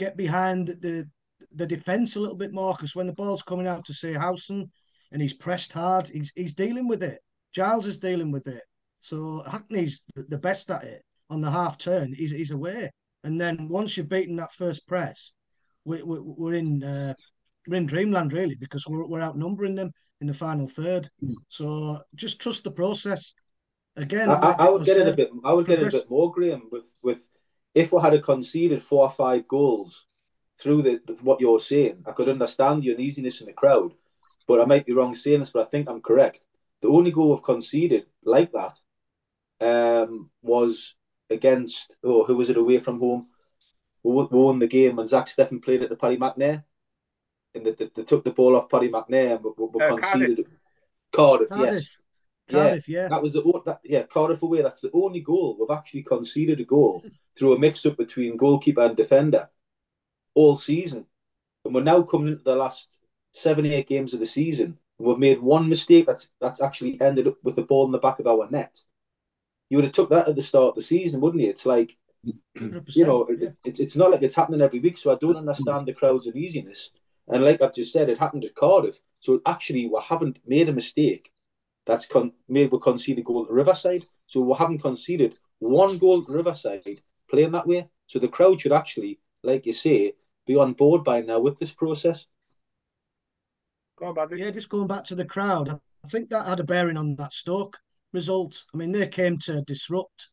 [0.00, 1.08] get behind the
[1.52, 4.68] the defense a little bit more because when the ball's coming out to say Howson
[5.12, 7.20] and he's pressed hard, he's he's dealing with it.
[7.52, 8.64] Giles is dealing with it.
[8.98, 12.90] So Hackney's the best at it on the half turn, he's, he's away.
[13.22, 15.32] And then once you've beaten that first press,
[15.86, 17.14] we, we, we're in uh,
[17.66, 21.08] we're in dreamland really because we're we're outnumbering them in the final third.
[21.24, 21.34] Mm.
[21.48, 23.32] So just trust the process.
[23.96, 25.30] Again, I, like I, I would get said, it a bit.
[25.44, 26.68] I would get it a bit more, Graeme.
[26.70, 27.24] With with
[27.74, 30.06] if we had conceded four or five goals
[30.58, 33.94] through the what you're saying, I could understand the uneasiness in the crowd.
[34.48, 36.46] But I might be wrong saying this, but I think I'm correct.
[36.82, 38.78] The only goal we've conceded like that
[39.60, 40.94] um, was
[41.30, 43.28] against oh who was it away from home?
[44.06, 46.62] We won the game when Zach Steffen played at the Paddy McNair,
[47.54, 50.46] and they, they, they, took the ball off Paddy McNair and we, we, uh, conceded
[51.12, 51.48] Cardiff.
[51.48, 51.74] Cardiff, Cardiff.
[51.74, 51.96] yes.
[52.48, 53.02] Cardiff, yeah.
[53.02, 53.08] yeah.
[53.08, 54.62] That was the that, yeah Cardiff away.
[54.62, 57.04] That's the only goal we've actually conceded a goal
[57.38, 59.50] through a mix up between goalkeeper and defender
[60.34, 61.06] all season,
[61.64, 62.88] and we're now coming into the last
[63.32, 64.78] seven eight games of the season.
[64.98, 68.20] We've made one mistake that's that's actually ended up with the ball in the back
[68.20, 68.82] of our net.
[69.68, 71.50] You would have took that at the start of the season, wouldn't you?
[71.50, 73.50] It's like you know, yeah.
[73.64, 74.98] it, it's not like it's happening every week.
[74.98, 76.90] So I don't understand the crowd's uneasiness.
[77.28, 79.00] And like I've just said, it happened at Cardiff.
[79.20, 81.30] So actually, we haven't made a mistake
[81.86, 84.06] that's con- made we concede a goal at Riverside.
[84.26, 87.00] So we haven't conceded one goal at Riverside
[87.30, 87.88] playing that way.
[88.06, 90.14] So the crowd should actually, like you say,
[90.46, 92.26] be on board by now with this process.
[93.98, 94.38] Go on, Bandy.
[94.38, 97.32] Yeah, just going back to the crowd, I think that had a bearing on that
[97.32, 97.78] Stoke
[98.12, 98.64] result.
[98.72, 100.28] I mean, they came to disrupt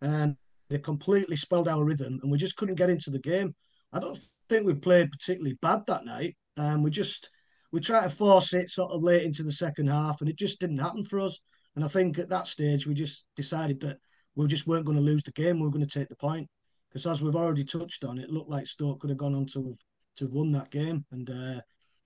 [0.00, 0.36] and
[0.68, 3.54] they completely spelled our rhythm and we just couldn't get into the game.
[3.92, 6.36] I don't think we played particularly bad that night.
[6.56, 7.30] Um, we just
[7.72, 10.60] we tried to force it sort of late into the second half and it just
[10.60, 11.38] didn't happen for us.
[11.76, 13.98] And I think at that stage we just decided that
[14.34, 15.58] we just weren't going to lose the game.
[15.58, 16.48] We were going to take the point
[16.88, 19.76] because as we've already touched on, it looked like Stoke could have gone on to
[20.16, 21.04] to won that game.
[21.12, 21.60] And uh,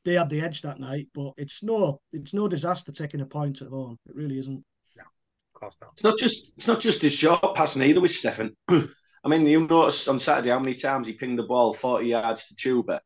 [0.04, 1.08] they had the edge that night.
[1.14, 3.98] But it's no it's no disaster taking a point at home.
[4.06, 4.64] It really isn't.
[5.62, 5.92] Course not.
[5.92, 8.56] It's not just it's not just his short passing either with Steffen.
[8.68, 12.46] I mean, you notice on Saturday how many times he pinged the ball 40 yards
[12.46, 12.98] to Chuba.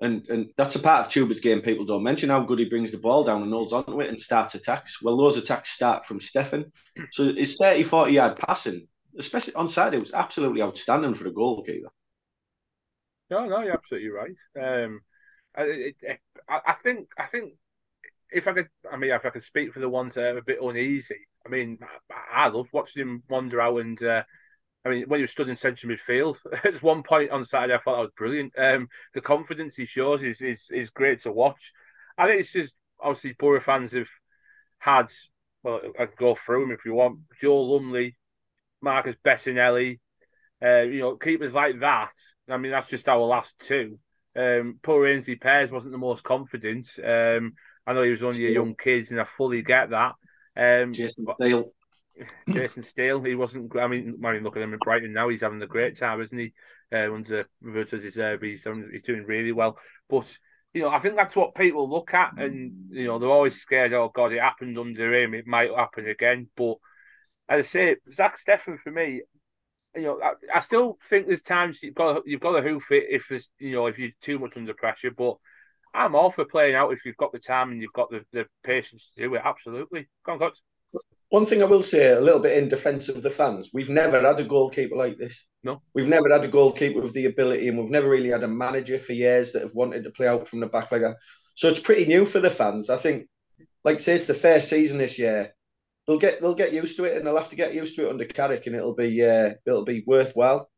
[0.00, 2.92] And and that's a part of Chuba's game people don't mention how good he brings
[2.92, 5.02] the ball down and holds onto it and starts attacks.
[5.02, 6.70] Well, those attacks start from Steffen.
[7.10, 8.86] So his 30, 40 yard passing,
[9.18, 11.90] especially on Saturday, was absolutely outstanding for the goalkeeper.
[13.30, 14.36] No, no, you're absolutely right.
[14.56, 15.00] Um,
[15.58, 17.54] it, it, I, I think I think
[18.30, 20.42] if I could, I mean, if I could speak for the ones that are a
[20.42, 21.78] bit uneasy, I mean,
[22.34, 24.02] I, loved watching him wander out and.
[24.02, 24.22] Uh,
[24.82, 27.78] I mean, when he was stood in central midfield, at one point on Saturday, I
[27.78, 28.54] thought that was brilliant.
[28.58, 31.72] Um, the confidence he shows is, is is great to watch.
[32.16, 34.08] I think it's just obviously Borough fans have
[34.78, 35.08] had.
[35.62, 37.18] Well, I can go through them if you want.
[37.42, 38.16] Joe Lumley,
[38.80, 40.00] Marcus Bettinelli,
[40.62, 42.12] uh, you know, keepers like that.
[42.48, 43.98] I mean, that's just our last two.
[44.36, 46.88] Um, poor Aynsley Pears wasn't the most confident.
[46.98, 47.54] Um,
[47.86, 50.14] I know he was only a young kid, and I fully get that.
[50.60, 51.72] Um, Jason Steele.
[52.48, 53.74] Jason Steele, he wasn't.
[53.76, 55.28] I mean, I mean, look at him in Brighton now.
[55.28, 56.52] He's having a great time, isn't he?
[56.92, 59.78] Uh, under Roberto Zerbi, he's, he's doing really well.
[60.08, 60.26] But
[60.74, 63.92] you know, I think that's what people look at, and you know, they're always scared.
[63.92, 65.34] Oh God, it happened under him.
[65.34, 66.48] It might happen again.
[66.56, 66.74] But
[67.48, 69.22] as I say, Zach Steffen for me,
[69.94, 72.84] you know, I, I, still think there's times you've got to, you've got to hoof
[72.90, 75.10] it if there's you know if you're too much under pressure.
[75.10, 75.36] But
[75.94, 78.46] I'm all for playing out if you've got the time and you've got the, the
[78.64, 79.42] patience to do it.
[79.44, 80.60] Absolutely, come on, Cuts.
[81.30, 84.20] One thing I will say, a little bit in defence of the fans, we've never
[84.20, 85.46] had a goalkeeper like this.
[85.62, 88.48] No, we've never had a goalkeeper with the ability, and we've never really had a
[88.48, 91.16] manager for years that have wanted to play out from the back like that.
[91.54, 92.90] So it's pretty new for the fans.
[92.90, 93.28] I think,
[93.84, 95.54] like say, it's the first season this year
[96.10, 98.10] they'll get they'll get used to it, and they'll have to get used to it
[98.10, 100.68] under Carrick, and it'll be uh, it'll be worthwhile.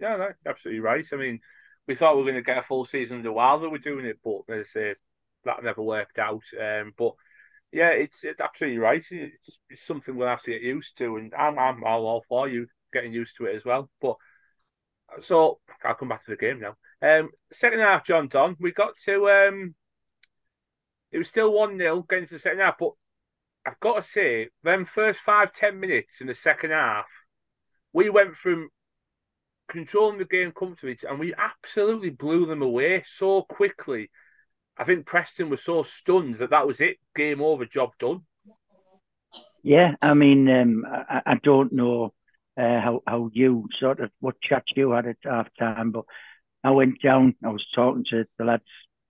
[0.00, 1.04] Yeah, no, absolutely right.
[1.12, 1.40] I mean,
[1.86, 4.18] we thought we were going to get a full season under they were doing it,
[4.22, 4.94] but as uh,
[5.44, 6.42] that never worked out.
[6.60, 7.12] Um, but
[7.72, 9.04] yeah, it's, it's absolutely right.
[9.10, 12.66] It's, it's, something we'll have to get used to, and I'm I'm all, for you
[12.92, 13.88] getting used to it as well.
[14.00, 14.16] But
[15.22, 16.76] so I'll come back to the game now.
[17.02, 19.74] Um, second half, John Don, we got to um,
[21.12, 22.92] it was still one 0 getting to the second half, but
[23.66, 27.06] I've got to say, them first five, ten minutes in the second half,
[27.92, 28.70] we went from
[29.70, 34.10] controlling the game comfortably and we absolutely blew them away so quickly.
[34.76, 38.22] I think Preston was so stunned that that was it, game over, job done.
[39.62, 42.14] Yeah, I mean, um, I, I, don't know
[42.58, 46.04] uh, how how you sort of what chat you had at half time, but
[46.64, 47.34] I went down.
[47.44, 48.62] I was talking to the lads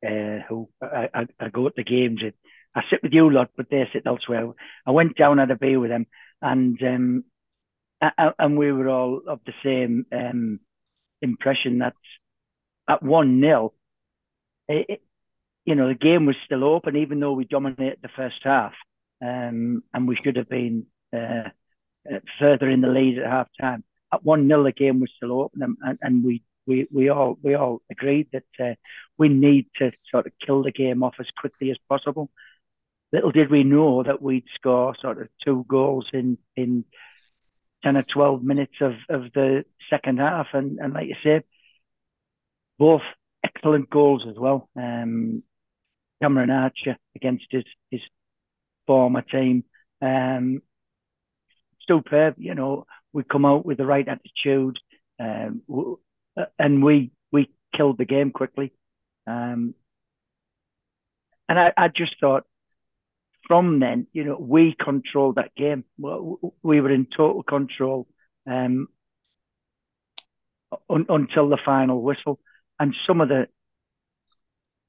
[0.04, 2.20] uh, who I, I, I, go at the games.
[2.22, 2.32] And
[2.74, 4.50] I sit with you lot, but they sit elsewhere.
[4.86, 6.06] I went down had a beer with them,
[6.42, 7.24] and um,
[8.00, 10.60] and we were all of the same um,
[11.22, 11.94] impression that
[12.88, 13.72] at one 0
[15.70, 18.72] you know, the game was still open, even though we dominated the first half,
[19.22, 21.48] um, and we should have been uh,
[22.10, 23.84] uh further in the lead at half time.
[24.12, 27.54] At one 0 the game was still open, and, and we we we all we
[27.54, 28.74] all agreed that uh,
[29.18, 32.30] we need to sort of kill the game off as quickly as possible.
[33.12, 36.84] Little did we know that we'd score sort of two goals in in
[37.82, 41.42] ten or twelve minutes of, of the second half, and and like you say,
[42.78, 43.02] both
[43.44, 44.68] excellent goals as well.
[44.76, 45.42] Um,
[46.22, 48.00] Cameron Archer against his his
[48.86, 49.64] former team,
[50.02, 50.62] um,
[51.88, 52.34] superb.
[52.38, 54.78] You know, we come out with the right attitude,
[55.18, 55.62] um,
[56.58, 58.72] and we we killed the game quickly.
[59.26, 59.74] Um,
[61.48, 62.44] and I, I just thought
[63.50, 65.82] from then, you know, we controlled that game.
[65.98, 68.06] We were in total control
[68.48, 68.86] um,
[70.88, 72.38] un, until the final whistle,
[72.78, 73.48] and some of the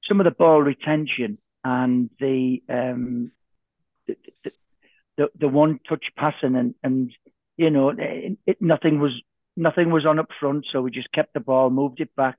[0.08, 3.32] some of the ball retention and the um,
[4.06, 4.16] the,
[5.18, 7.12] the, the one touch passing and and
[7.58, 9.24] you know it, it, nothing was
[9.58, 12.38] nothing was on up front, so we just kept the ball, moved it back,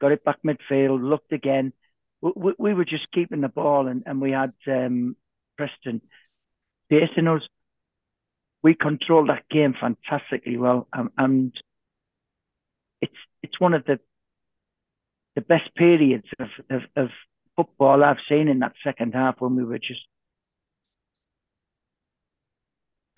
[0.00, 1.72] got it back midfield, looked again.
[2.20, 5.14] We, we were just keeping the ball, and, and we had um,
[5.60, 6.00] Preston
[6.88, 7.42] facing us.
[8.62, 11.52] We controlled that game fantastically well, um, and
[13.02, 14.00] it's it's one of the
[15.34, 17.08] the best periods of, of, of
[17.56, 20.00] football I've seen in that second half when we were just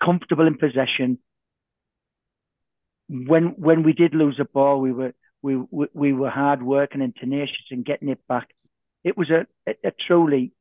[0.03, 1.19] comfortable in possession.
[3.09, 7.01] When when we did lose a ball, we were we we, we were hard working
[7.01, 8.49] and tenacious in getting it back.
[9.03, 10.53] It was a, a, a truly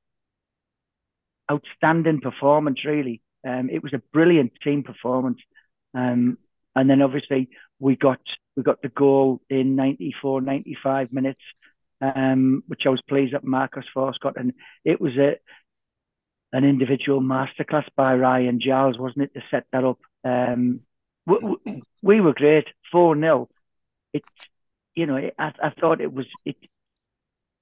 [1.53, 2.85] outstanding performance.
[2.85, 5.38] Really, um, it was a brilliant team performance.
[5.95, 6.38] Um,
[6.75, 8.21] and then obviously we got
[8.57, 11.41] we got the goal in 94, 95 minutes,
[12.01, 14.53] um, which I was pleased that Marcus got, and
[14.85, 15.37] it was a
[16.55, 19.99] an individual masterclass by Ryan Giles, wasn't it, to set that up?
[20.23, 20.81] Um,
[21.25, 23.49] we, we, were great, four 0
[24.12, 24.23] It,
[24.95, 26.57] you know, I, I thought it was it.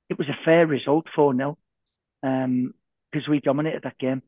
[0.08, 1.56] It was a fair result, four 0
[2.24, 2.74] um,
[3.10, 4.22] because we dominated that game.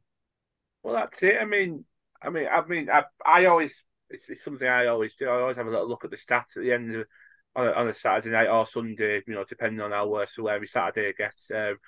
[0.82, 1.36] Well, that's it.
[1.40, 1.84] I mean,
[2.22, 5.28] I mean, I mean, I, I always it's, it's something I always do.
[5.28, 7.06] I always have a little look at the stats at the end of
[7.54, 10.50] on a, on a Saturday night or Sunday, you know, depending on how worse or
[10.50, 11.50] every Saturday gets.
[11.54, 11.78] Um,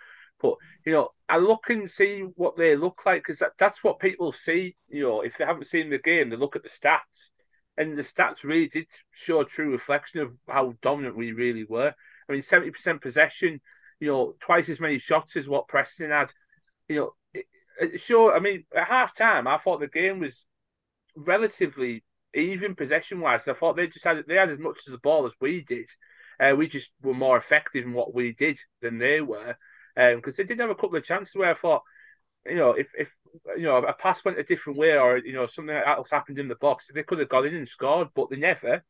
[0.40, 0.54] but
[0.84, 4.32] you know, I look and see what they look like because that, that's what people
[4.32, 4.76] see.
[4.88, 7.30] You know, if they haven't seen the game, they look at the stats,
[7.76, 11.94] and the stats really did show a true reflection of how dominant we really were.
[12.28, 13.60] I mean, seventy percent possession,
[14.00, 16.30] you know, twice as many shots as what Preston had.
[16.88, 17.42] You know,
[17.98, 18.34] sure.
[18.34, 20.44] I mean, at half time, I thought the game was
[21.16, 23.46] relatively even possession wise.
[23.48, 25.86] I thought they just had they had as much of the ball as we did.
[26.40, 29.56] Uh, we just were more effective in what we did than they were,
[29.94, 31.82] because um, they did have a couple of chances where I thought,
[32.46, 33.08] you know, if if
[33.56, 36.48] you know a pass went a different way or you know something else happened in
[36.48, 38.84] the box, they could have got in and scored, but they never.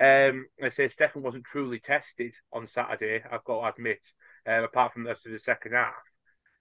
[0.00, 3.22] Um, I say Steffen wasn't truly tested on Saturday.
[3.30, 4.00] I've got to admit,
[4.46, 5.94] um, apart from the the second half.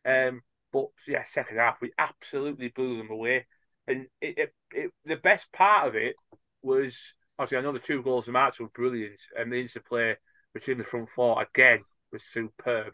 [0.06, 3.46] Um, but yeah, second half we absolutely blew them away.
[3.88, 6.16] And it, it, it, the best part of it
[6.62, 6.98] was
[7.40, 10.16] obviously I know the two goals of match were brilliant, and the interplay
[10.54, 12.94] between the front four again was superb.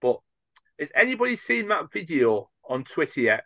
[0.00, 0.20] But
[0.78, 3.44] has anybody seen that video on Twitter yet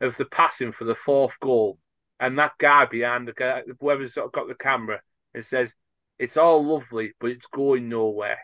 [0.00, 1.78] of the passing for the fourth goal
[2.20, 5.00] and that guy behind the guy, whoever's got the camera,
[5.34, 5.70] and says
[6.18, 8.38] it's all lovely, but it's going nowhere.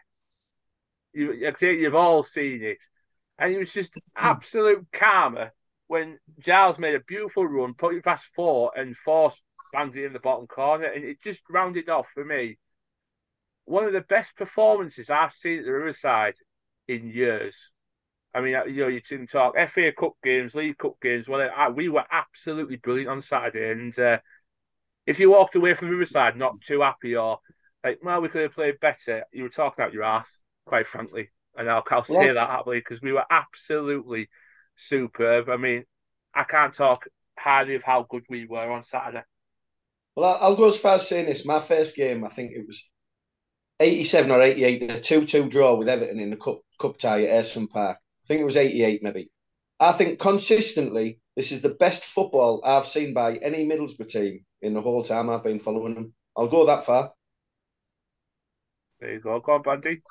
[1.13, 2.79] You, you've all seen it,
[3.39, 4.01] and it was just hmm.
[4.17, 5.53] absolute karma
[5.87, 9.35] when Giles made a beautiful run, put it past four, and Forss
[9.73, 12.59] banged it in the bottom corner, and it just rounded off for me
[13.65, 16.35] one of the best performances I've seen at the Riverside
[16.87, 17.55] in years.
[18.35, 21.27] I mean, you know, you can talk FA Cup games, League Cup games.
[21.27, 24.19] Well, we were absolutely brilliant on Saturday, and uh,
[25.07, 27.41] if you walked away from Riverside not too happy or
[27.83, 30.29] like, well, we could have played better, you were talking out your ass,
[30.67, 31.31] quite frankly.
[31.59, 34.29] And I'll, I'll say that happily because we were absolutely
[34.77, 35.49] superb.
[35.49, 35.85] I mean,
[36.33, 37.05] I can't talk
[37.37, 39.25] highly of how good we were on Saturday.
[40.15, 41.45] Well, I'll go as far as saying this.
[41.45, 42.89] My first game, I think it was
[43.81, 47.31] 87 or 88, a 2 2 draw with Everton in the cup, cup tie at
[47.31, 47.99] Ayresome Park.
[47.99, 49.31] I think it was 88, maybe.
[49.81, 54.75] I think consistently, this is the best football I've seen by any Middlesbrough team in
[54.75, 56.15] the whole time I've been following them.
[56.37, 57.13] I'll go that far.
[59.01, 59.39] There you go.
[59.41, 60.03] Go on, Bandy.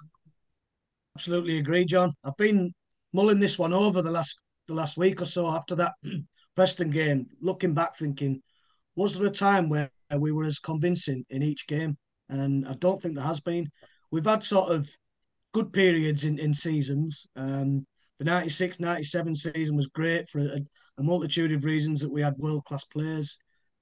[1.17, 2.13] Absolutely agree, John.
[2.23, 2.71] I've been
[3.11, 5.93] mulling this one over the last the last week or so after that
[6.55, 8.39] Preston game, looking back, thinking,
[8.95, 11.97] was there a time where we were as convincing in each game?
[12.29, 13.67] And I don't think there has been.
[14.11, 14.87] We've had sort of
[15.55, 17.25] good periods in, in seasons.
[17.35, 17.87] Um,
[18.19, 20.59] the 96 97 season was great for a,
[20.99, 23.39] a multitude of reasons that we had world class players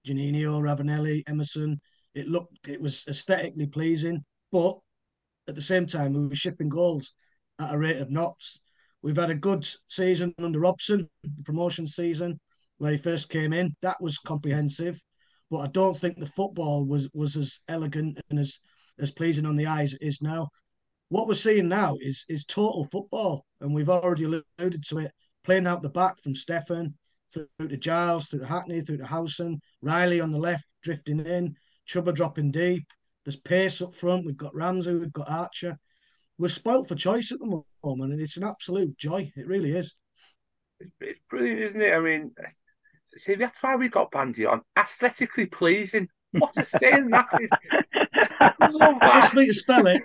[0.07, 1.81] Juninho, Ravanelli, Emerson.
[2.13, 4.23] It looked, it was aesthetically pleasing.
[4.53, 4.77] But
[5.49, 7.13] at the same time, we were shipping goals
[7.59, 8.59] at a rate of knots.
[9.01, 12.39] We've had a good season under Robson, the promotion season,
[12.77, 13.75] where he first came in.
[13.81, 14.99] That was comprehensive,
[15.51, 18.59] but I don't think the football was was as elegant and as
[18.99, 20.49] as pleasing on the eyes it is now.
[21.09, 25.11] What we're seeing now is is total football, and we've already alluded to it.
[25.43, 26.93] Playing out the back from Steffen
[27.31, 31.55] through to Giles, through to Hackney, through to Howson, Riley on the left drifting in,
[31.87, 32.85] Chuba dropping deep.
[33.23, 34.25] There's pace up front.
[34.25, 35.77] We've got Ramsey, we've got Archer.
[36.37, 39.31] We're spoilt for choice at the moment, and it's an absolute joy.
[39.35, 39.95] It really is.
[40.79, 41.93] It's, it's brilliant, isn't it?
[41.93, 42.31] I mean,
[43.17, 44.61] see, that's why we got Bandy on.
[44.77, 46.09] Aesthetically pleasing.
[46.31, 47.49] What a saying that is.
[48.39, 49.15] I love that.
[49.15, 50.03] Ask me to spell it.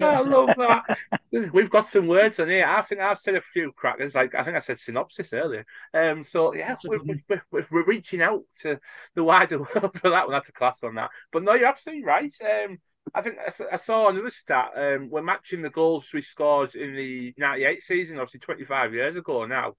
[0.00, 1.52] I love that.
[1.52, 2.66] We've got some words on here.
[2.66, 4.14] I think I've said a few crackers.
[4.14, 5.66] Like I think I said synopsis earlier.
[5.92, 6.24] Um.
[6.24, 8.78] So yeah, we're, we're, we're, we're, reaching out to
[9.14, 10.32] the wider world for that one.
[10.32, 11.10] That's a class on that.
[11.32, 12.34] But no, you're absolutely right.
[12.42, 12.78] Um.
[13.12, 13.36] I think
[13.72, 14.70] I saw another stat.
[14.76, 19.44] Um, we're matching the goals we scored in the '98 season, obviously 25 years ago
[19.46, 19.74] now,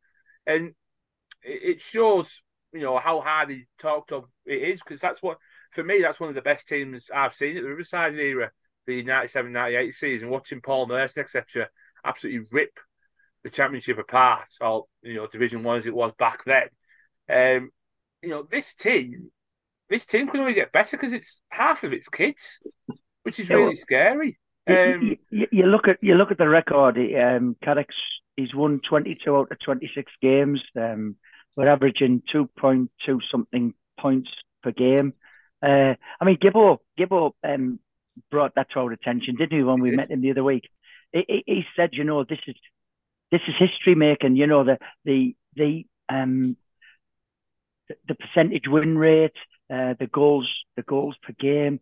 [0.45, 0.73] and
[1.41, 2.29] it shows
[2.73, 5.37] you know how hard he talked of it is because that's what
[5.73, 8.51] for me that's one of the best teams I've seen at the Riverside era,
[8.85, 10.29] the 97-98 season.
[10.29, 11.69] Watching Paul Merson etc.
[12.03, 12.77] absolutely rip
[13.43, 16.67] the championship apart, or you know Division One as it was back then.
[17.29, 17.71] Um,
[18.21, 19.31] you know this team,
[19.89, 22.59] this team can only get better because it's half of its kids
[23.25, 24.37] which is really scary.
[24.67, 26.97] Um, you, you, look at you look at the record.
[26.97, 27.95] Um, Carrick's
[28.37, 30.61] he's won twenty two out of twenty six games.
[30.79, 31.15] Um,
[31.55, 34.29] we're averaging two point two something points
[34.61, 35.13] per game.
[35.61, 37.79] Uh, I mean, Gibbo Gibbo um,
[38.29, 39.63] brought that to our attention, didn't he?
[39.63, 40.69] When we met him the other week,
[41.11, 42.55] he, he, he said, you know, this is
[43.31, 44.35] this is history making.
[44.35, 46.57] You know, the the the um
[48.07, 49.37] the percentage win rate,
[49.71, 51.79] uh, the goals the goals per game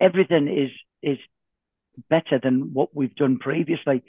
[0.00, 0.70] everything is
[1.02, 1.18] is
[2.08, 4.02] better than what we've done previously.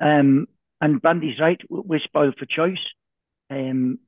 [0.00, 0.46] Um,
[0.80, 2.84] and Bandy's right, we're spoiled for choice.
[3.50, 3.98] Um,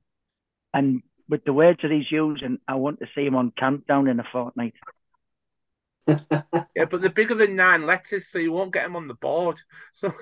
[0.73, 4.21] and with the words that he's using, I want to see him on countdown in
[4.21, 4.75] a fortnight.
[6.07, 9.57] yeah, but they're bigger than nine letters, so you won't get him on the board.
[9.95, 10.13] So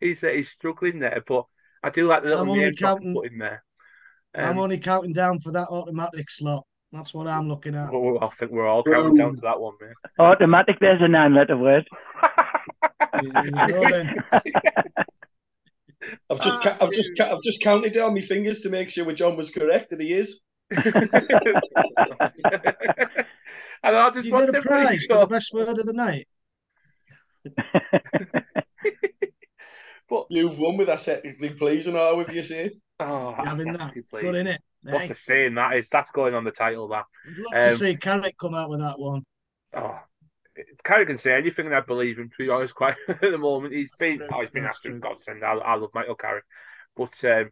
[0.00, 1.22] he's uh, he's struggling there.
[1.26, 1.44] But
[1.82, 3.62] I do like the little I'm only counting, put in there.
[4.34, 6.66] Um, I'm only counting down for that automatic slot.
[6.94, 7.92] That's what I'm looking at.
[7.92, 9.94] Well, I think we're all counting down to that one, man.
[10.20, 11.88] Automatic, there's a nine letter word.
[16.30, 19.50] I've just, I've just, I've just counted down my fingers to make sure John was
[19.50, 20.40] correct, and he is.
[20.70, 20.84] and
[23.82, 26.28] I just you want get a prize for the best word of the night.
[30.08, 32.70] but you've won with aesthetically pleasing, are with you say?
[33.00, 34.62] Oh, having that good in it.
[34.84, 35.88] What a saying that is.
[35.90, 36.88] That's going on the title.
[36.88, 37.04] That.
[37.26, 39.24] I'd love um, to see Carrick come out with that one.
[39.74, 39.98] Oh,
[40.84, 42.30] Carrick can say anything, and I believe him.
[42.30, 44.28] To be honest, quite at the moment, he's That's been true.
[44.32, 45.00] oh, he's been That's after true.
[45.00, 45.44] godsend.
[45.44, 46.44] I, I love Michael Carrick,
[46.96, 47.50] but um,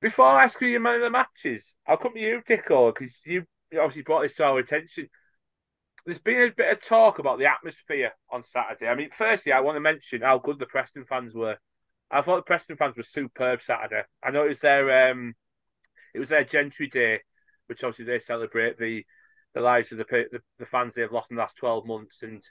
[0.00, 3.14] before I ask you your man of the matches, I'll come to you, Dicko, because
[3.24, 3.44] you
[3.74, 5.08] obviously brought this to our attention.
[6.04, 8.88] There's been a bit of talk about the atmosphere on Saturday.
[8.88, 11.56] I mean, firstly, I want to mention how good the Preston fans were.
[12.10, 14.02] I thought the Preston fans were superb Saturday.
[14.22, 15.34] I know it was their um,
[16.18, 17.20] it was their Gentry Day,
[17.68, 19.04] which obviously they celebrate the
[19.54, 22.42] the lives of the the, the fans they've lost in the last twelve months, and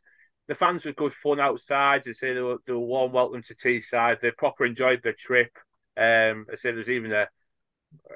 [0.47, 2.03] the fans were good fun outside.
[2.05, 4.21] They say they were, they were warm welcome to Teesside.
[4.21, 5.51] They proper enjoyed their trip.
[5.97, 7.27] Um, I say there's even a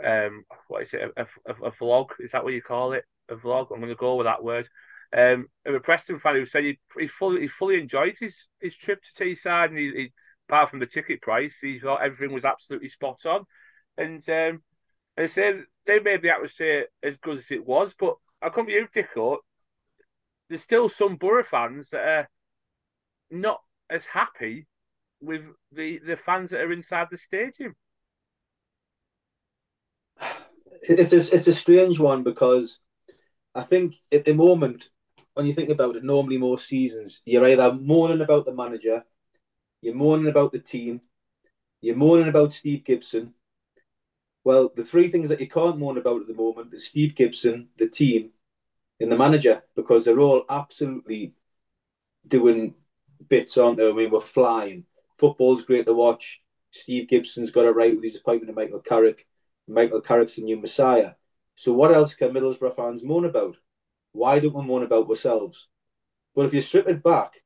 [0.05, 2.07] um, what is it, a, a, a, vlog?
[2.19, 3.03] Is that what you call it?
[3.29, 3.67] A vlog?
[3.71, 4.69] I'm going to go with that word.
[5.15, 9.01] Um, a Preston fan who said he, he fully he fully enjoyed his his trip
[9.03, 10.13] to Teesside, and he, he
[10.47, 13.45] apart from the ticket price, he thought everything was absolutely spot on.
[13.97, 14.61] And um,
[15.21, 15.53] and say
[15.85, 19.37] they made the atmosphere as good as it was, but I come to you, Dicko.
[20.49, 22.29] There's still some Borough fans that are
[23.29, 24.67] not as happy
[25.21, 27.75] with the the fans that are inside the stadium.
[30.83, 32.79] It's a, it's a strange one because
[33.53, 34.89] I think at the moment,
[35.35, 39.03] when you think about it, normally most seasons you're either moaning about the manager,
[39.81, 41.01] you're moaning about the team,
[41.79, 43.35] you're moaning about Steve Gibson,
[44.43, 47.69] well, the three things that you can't moan about at the moment is Steve Gibson,
[47.77, 48.31] the team,
[48.99, 51.33] and the manager, because they're all absolutely
[52.27, 52.75] doing
[53.27, 53.87] bits, aren't they?
[53.87, 54.85] I mean, we're flying.
[55.17, 56.41] Football's great to watch.
[56.71, 59.27] Steve Gibson's got it right with his appointment of Michael Carrick.
[59.67, 61.11] Michael Carrick's the new messiah.
[61.55, 63.57] So what else can Middlesbrough fans moan about?
[64.13, 65.67] Why don't we moan about ourselves?
[66.33, 67.43] But if you strip it back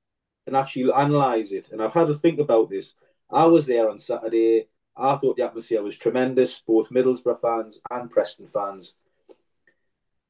[0.47, 2.93] and actually analyse it, and I've had to think about this,
[3.29, 4.67] I was there on Saturday.
[4.97, 8.95] I thought the atmosphere was tremendous, both Middlesbrough fans and Preston fans.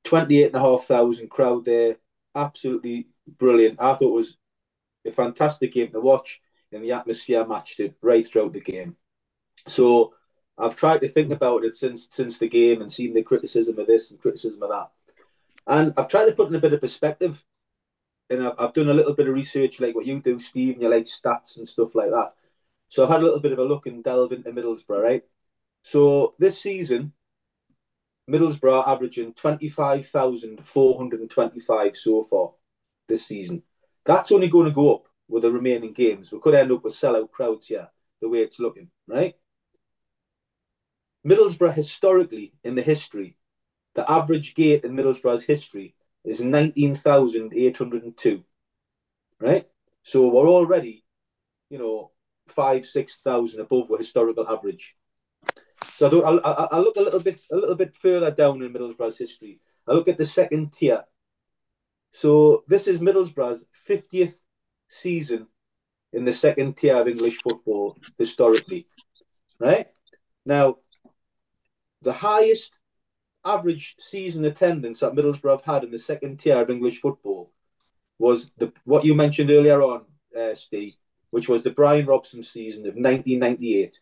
[0.04, 1.98] 28,500 crowd there,
[2.34, 3.80] absolutely brilliant.
[3.80, 4.38] I thought it was
[5.06, 6.42] a fantastic game to watch,
[6.72, 8.96] and the atmosphere matched it right throughout the game.
[9.68, 10.14] So
[10.58, 13.88] I've tried to think about it since since the game and seen the criticism of
[13.88, 14.92] this and criticism of that,
[15.68, 17.44] and I've tried to put in a bit of perspective.
[18.28, 20.82] And I've, I've done a little bit of research, like what you do, Steve, and
[20.82, 22.34] you like stats and stuff like that.
[22.96, 25.24] So I've had a little bit of a look and delve into Middlesbrough, right?
[25.82, 27.12] So this season,
[28.30, 32.52] Middlesbrough averaging 25,425 so far
[33.10, 33.64] this season.
[34.06, 36.32] That's only going to go up with the remaining games.
[36.32, 37.90] We could end up with sellout crowds here,
[38.22, 39.36] the way it's looking, right?
[41.28, 43.36] Middlesbrough historically, in the history,
[43.96, 48.44] the average gate in Middlesbrough's history is 19,802,
[49.42, 49.68] right?
[50.04, 51.04] So we're already,
[51.70, 52.12] you know,
[52.48, 54.96] five, 6,000 above the historical average.
[55.84, 59.18] So I, I, I look a little bit a little bit further down in Middlesbrough's
[59.18, 59.60] history.
[59.88, 61.04] I look at the second tier.
[62.14, 64.42] So this is Middlesbrough's 50th
[64.90, 65.48] season
[66.14, 68.88] in the second tier of English football historically.
[69.60, 69.88] Right?
[70.46, 70.78] Now,
[72.02, 72.74] the highest
[73.44, 77.52] average season attendance that Middlesbrough had in the second tier of English football
[78.18, 80.06] was the what you mentioned earlier on,
[80.38, 80.96] uh, Steve,
[81.36, 84.00] which was the Brian Robson season of 1998.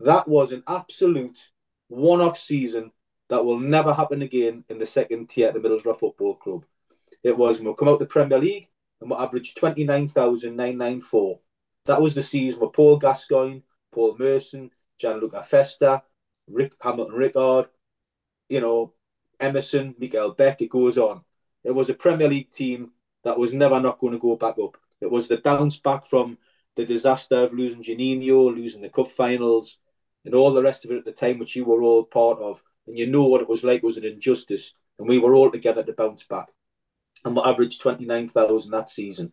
[0.00, 1.50] That was an absolute
[1.86, 2.90] one off season
[3.28, 6.64] that will never happen again in the second tier at the Middlesbrough Football Club.
[7.22, 11.38] It was, we'll come out the Premier League and we'll average 29,994.
[11.86, 13.60] That was the season with Paul Gascoigne,
[13.92, 16.02] Paul Merson, Gianluca Festa,
[16.48, 17.68] Rick Hamilton Ricard,
[18.48, 18.94] you know,
[19.38, 21.20] Emerson, Mikkel Beck, it goes on.
[21.62, 22.90] It was a Premier League team
[23.22, 24.76] that was never not going to go back up.
[25.00, 26.38] It was the bounce back from
[26.78, 29.78] the disaster of losing Juninho, losing the cup finals,
[30.24, 32.62] and all the rest of it at the time, which you were all part of,
[32.86, 35.82] and you know what it was like was an injustice, and we were all together
[35.82, 36.46] to bounce back,
[37.24, 39.32] and we averaged twenty nine thousand that season.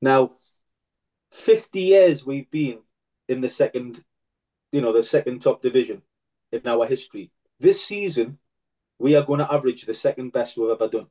[0.00, 0.32] Now,
[1.30, 2.78] fifty years we've been
[3.28, 4.02] in the second,
[4.72, 6.00] you know, the second top division
[6.52, 7.32] in our history.
[7.60, 8.38] This season,
[8.98, 11.08] we are going to average the second best we've ever done.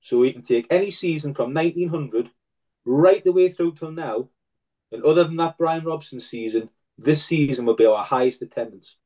[0.00, 2.28] So we can take any season from 1900
[2.84, 4.28] right the way through till now,
[4.92, 8.96] and other than that Brian Robson season, this season will be our highest attendance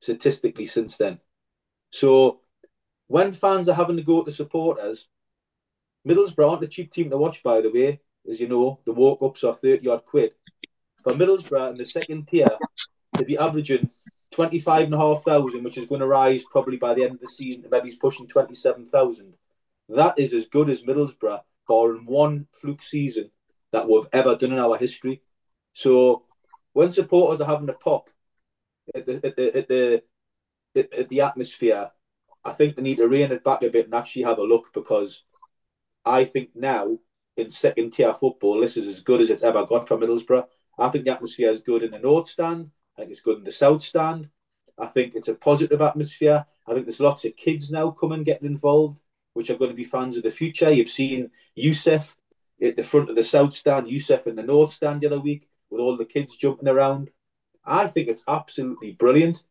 [0.00, 1.20] statistically since then.
[1.90, 2.40] So
[3.06, 5.08] when fans are having to go to supporters,
[6.06, 8.00] Middlesbrough aren't a cheap team to watch, by the way.
[8.28, 10.32] As you know, the walk ups are 30 odd quid.
[11.02, 12.48] For Middlesbrough in the second tier,
[13.12, 13.90] they'd be averaging
[14.32, 17.96] 25,500, which is going to rise probably by the end of the season maybe he's
[17.96, 19.34] pushing 27,000.
[19.90, 23.30] That is as good as Middlesbrough, barring one fluke season
[23.74, 25.20] that we've ever done in our history.
[25.72, 26.22] So
[26.72, 28.08] when supporters are having a pop
[28.94, 30.02] at the at the at the,
[31.00, 31.90] at the atmosphere,
[32.44, 34.72] I think they need to rein it back a bit and actually have a look
[34.72, 35.24] because
[36.04, 36.98] I think now
[37.36, 40.46] in second tier football, this is as good as it's ever got for Middlesbrough.
[40.78, 42.70] I think the atmosphere is good in the North Stand.
[42.96, 44.28] I think it's good in the South Stand.
[44.78, 46.46] I think it's a positive atmosphere.
[46.66, 49.00] I think there's lots of kids now coming getting involved,
[49.32, 50.70] which are going to be fans of the future.
[50.70, 52.16] You've seen Youssef
[52.62, 55.48] at the front of the South Stand, Youssef in the North Stand the other week
[55.70, 57.10] with all the kids jumping around.
[57.64, 59.42] I think it's absolutely brilliant.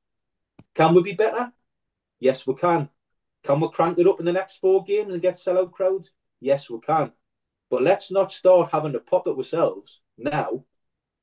[0.76, 1.52] Can we be better?
[2.20, 2.90] Yes, we can.
[3.44, 6.12] Can we crank it up in the next four games and get sellout crowds?
[6.40, 7.12] Yes, we can.
[7.70, 10.64] But let's not start having to pop at ourselves now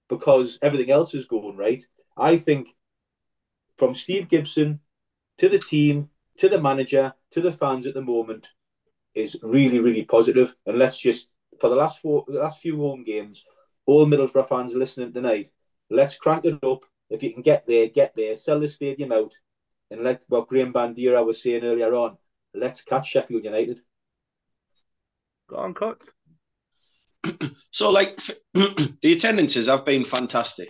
[0.09, 1.83] because everything else is going right.
[2.16, 2.76] I think
[3.78, 4.81] from Steve Gibson
[5.39, 8.49] to the team, to the manager, to the fans at the moment
[9.14, 10.55] is really, really positive.
[10.66, 13.44] And let's just for the last four, the last few home games,
[13.86, 15.50] all Middlesbrough fans listening tonight,
[15.90, 16.84] let's crank it up.
[17.08, 18.36] If you can get there, get there.
[18.36, 19.34] Sell the stadium out,
[19.90, 22.16] and let what Graeme Bandeira was saying earlier on.
[22.54, 23.80] Let's catch Sheffield United.
[25.48, 26.00] Go on, cut.
[27.70, 28.16] so, like,
[28.54, 30.68] the attendances have been fantastic.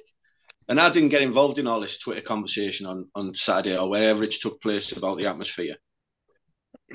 [0.68, 4.22] And I didn't get involved in all this Twitter conversation on, on Saturday or wherever
[4.22, 5.74] it took place about the atmosphere.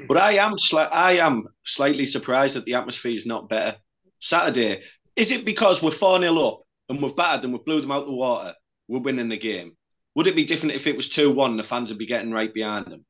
[0.07, 3.77] But I am sli- I am slightly surprised that the atmosphere is not better.
[4.19, 4.81] Saturday,
[5.15, 8.05] is it because we're 4 0 up and we've battered them, we've blew them out
[8.05, 8.53] the water,
[8.87, 9.75] we're winning the game?
[10.15, 12.53] Would it be different if it was 2 1 the fans would be getting right
[12.53, 13.05] behind them?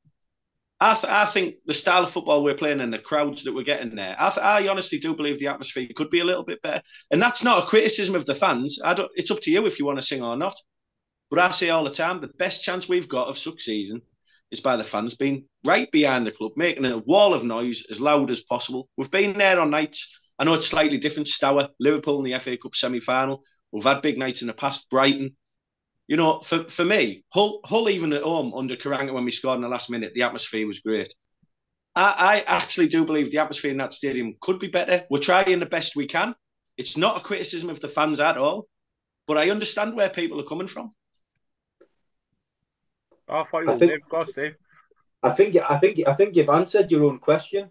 [0.80, 3.64] I, th- I think the style of football we're playing and the crowds that we're
[3.64, 6.62] getting there, I, th- I honestly do believe the atmosphere could be a little bit
[6.62, 6.82] better.
[7.12, 8.82] And that's not a criticism of the fans.
[8.84, 10.56] I don't, it's up to you if you want to sing or not.
[11.30, 14.02] But I say all the time, the best chance we've got of succeeding
[14.52, 18.02] is by the fans being right behind the club, making a wall of noise as
[18.02, 18.90] loud as possible.
[18.98, 20.20] We've been there on nights.
[20.38, 21.28] I know it's slightly different.
[21.28, 23.44] Steaua, Liverpool in the FA Cup semi final.
[23.72, 24.90] We've had big nights in the past.
[24.90, 25.36] Brighton.
[26.08, 29.56] You know, for, for me, Hull, Hull even at home under Karanka when we scored
[29.56, 31.14] in the last minute, the atmosphere was great.
[31.96, 35.04] I, I actually do believe the atmosphere in that stadium could be better.
[35.10, 36.36] We're trying the best we can.
[36.78, 38.68] It's not a criticism of the fans at all,
[39.28, 40.94] but I understand where people are coming from.
[43.28, 44.00] Oh, I thought you were Steve.
[44.10, 44.56] Go Steve.
[45.24, 47.70] I think I think I think you've answered your own question.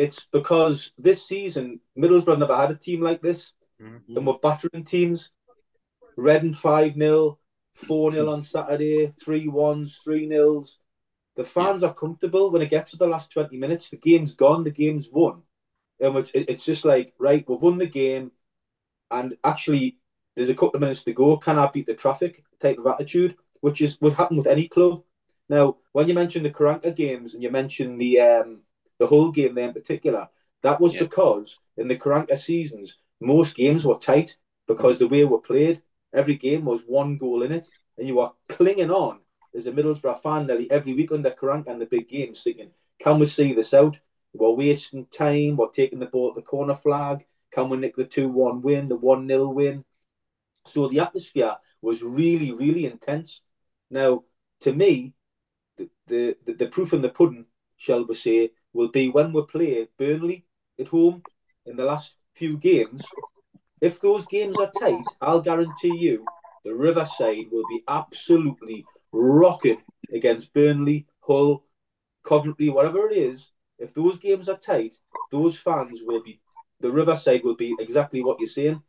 [0.00, 4.16] It's because this season Middlesbrough never had a team like this, mm-hmm.
[4.16, 5.30] and we're battering teams.
[6.16, 7.38] Reading five 0
[7.74, 10.78] four 0 on Saturday, three ones, three nils.
[11.36, 11.88] The fans yeah.
[11.88, 13.90] are comfortable when it gets to the last twenty minutes.
[13.90, 14.64] The game's gone.
[14.64, 15.42] The game's won,
[16.00, 18.32] and it's, it's just like right, we've won the game,
[19.10, 19.98] and actually
[20.34, 21.36] there's a couple of minutes to go.
[21.36, 22.42] Can I beat the traffic?
[22.58, 25.02] Type of attitude, which is what happened with any club.
[25.50, 28.60] Now, when you mention the Karanka games and you mention the um,
[29.00, 30.28] the Hull game there in particular,
[30.62, 31.00] that was yeah.
[31.00, 34.36] because in the Karanka seasons, most games were tight
[34.68, 35.82] because the way we played,
[36.14, 37.66] every game was one goal in it,
[37.98, 39.18] and you were clinging on
[39.56, 42.70] as a Middlesbrough fan nearly every week under Karanka and the big games, thinking,
[43.00, 43.98] can we see this out?
[44.32, 48.04] We're wasting time, we're taking the ball at the corner flag, can we nick the
[48.04, 49.84] 2 1 win, the 1 0 win?
[50.66, 53.40] So the atmosphere was really, really intense.
[53.90, 54.24] Now,
[54.60, 55.14] to me,
[55.78, 57.46] the, the, the, the proof in the pudding,
[57.76, 60.44] shall we say, will be when we play Burnley
[60.78, 61.22] at home
[61.66, 63.04] in the last few games.
[63.80, 66.24] If those games are tight, I'll guarantee you
[66.64, 69.78] the Riverside will be absolutely rocking
[70.12, 71.64] against Burnley, Hull,
[72.24, 73.48] Coventry, whatever it is.
[73.78, 74.94] If those games are tight,
[75.30, 76.40] those fans will be,
[76.80, 78.82] the Riverside will be exactly what you're saying.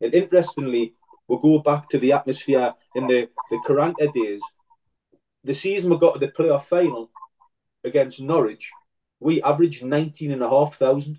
[0.00, 0.94] And interestingly,
[1.26, 4.40] we'll go back to the atmosphere in the, the Karanka days.
[5.44, 7.10] The season we got to the playoff final
[7.84, 8.70] against Norwich,
[9.20, 11.18] we averaged 19,500.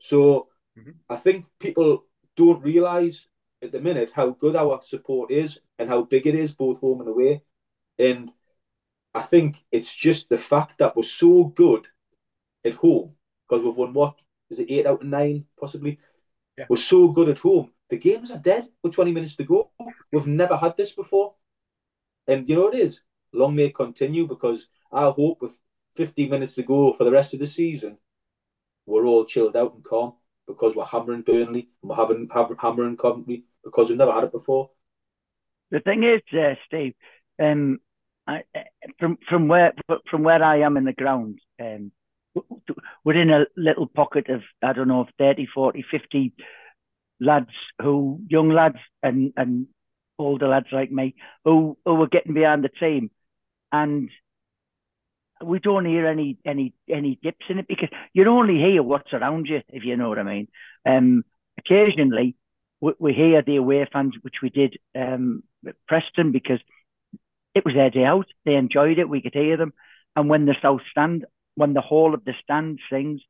[0.00, 0.90] So mm-hmm.
[1.08, 2.04] I think people
[2.36, 3.26] don't realise
[3.62, 7.00] at the minute how good our support is and how big it is, both home
[7.00, 7.42] and away.
[7.98, 8.30] And
[9.14, 11.86] I think it's just the fact that we're so good
[12.64, 13.14] at home
[13.48, 14.20] because we've won what
[14.50, 15.98] is it eight out of nine possibly.
[16.58, 16.66] Yeah.
[16.68, 17.72] We're so good at home.
[17.90, 19.70] The games are dead with 20 minutes to go.
[20.12, 21.34] We've never had this before.
[22.26, 23.00] And you know it is.
[23.32, 25.58] Long may it continue because I hope with
[25.96, 27.98] 15 minutes to go for the rest of the season,
[28.86, 30.14] we're all chilled out and calm
[30.46, 32.28] because we're hammering Burnley and we're having
[32.60, 34.70] hammering Coventry because we've never had it before.
[35.70, 36.94] The thing is, uh, Steve,
[37.42, 37.78] um,
[38.26, 38.42] I,
[38.98, 39.72] from from where
[40.10, 41.92] from where I am in the ground, um,
[43.04, 46.32] we're in a little pocket of I don't know 30, 40, 50
[47.20, 49.66] lads who young lads and and
[50.18, 51.14] older lads like me
[51.44, 53.10] who who were getting behind the team,
[53.72, 54.10] and
[55.44, 59.46] we don't hear any any any dips in it because you only hear what's around
[59.46, 60.48] you if you know what I mean.
[60.86, 61.24] Um,
[61.58, 62.36] occasionally
[62.80, 65.42] we, we hear the away fans, which we did um,
[65.88, 66.60] Preston because
[67.54, 68.26] it was their day out.
[68.44, 69.08] They enjoyed it.
[69.08, 69.72] We could hear them,
[70.16, 71.24] and when the south stand,
[71.54, 73.20] when the whole of the stand sings,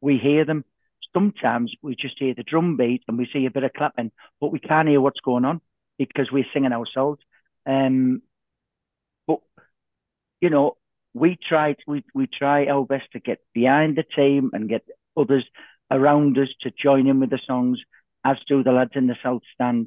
[0.00, 0.64] we hear them.
[1.12, 4.10] Sometimes we just hear the drum beat and we see a bit of clapping,
[4.40, 5.60] but we can't hear what's going on
[5.96, 7.20] because we're singing ourselves.
[7.66, 8.22] Um,
[9.28, 9.38] but
[10.40, 10.76] you know,
[11.14, 14.84] we try we we try our best to get behind the team and get
[15.16, 15.44] others
[15.90, 17.78] around us to join in with the songs,
[18.24, 19.86] as do the lads in the south stand.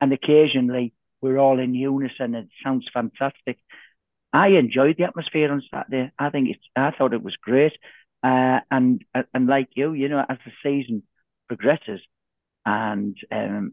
[0.00, 2.34] And occasionally we're all in unison.
[2.34, 3.58] and It sounds fantastic.
[4.32, 6.12] I enjoyed the atmosphere on Saturday.
[6.18, 6.64] I think it's.
[6.76, 7.72] I thought it was great.
[8.22, 9.02] Uh, and
[9.32, 11.02] and like you, you know, as the season
[11.48, 12.00] progresses,
[12.66, 13.72] and um,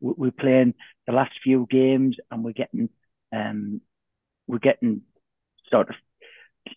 [0.00, 0.74] we're playing
[1.06, 2.88] the last few games, and we're getting
[3.32, 3.82] um,
[4.46, 5.02] we're getting
[5.70, 5.96] sort of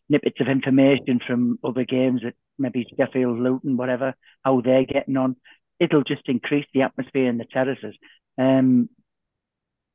[0.08, 5.36] snippets of information from other games that maybe Sheffield, Luton, whatever, how they're getting on.
[5.80, 7.96] It'll just increase the atmosphere in the terraces.
[8.38, 8.90] Um,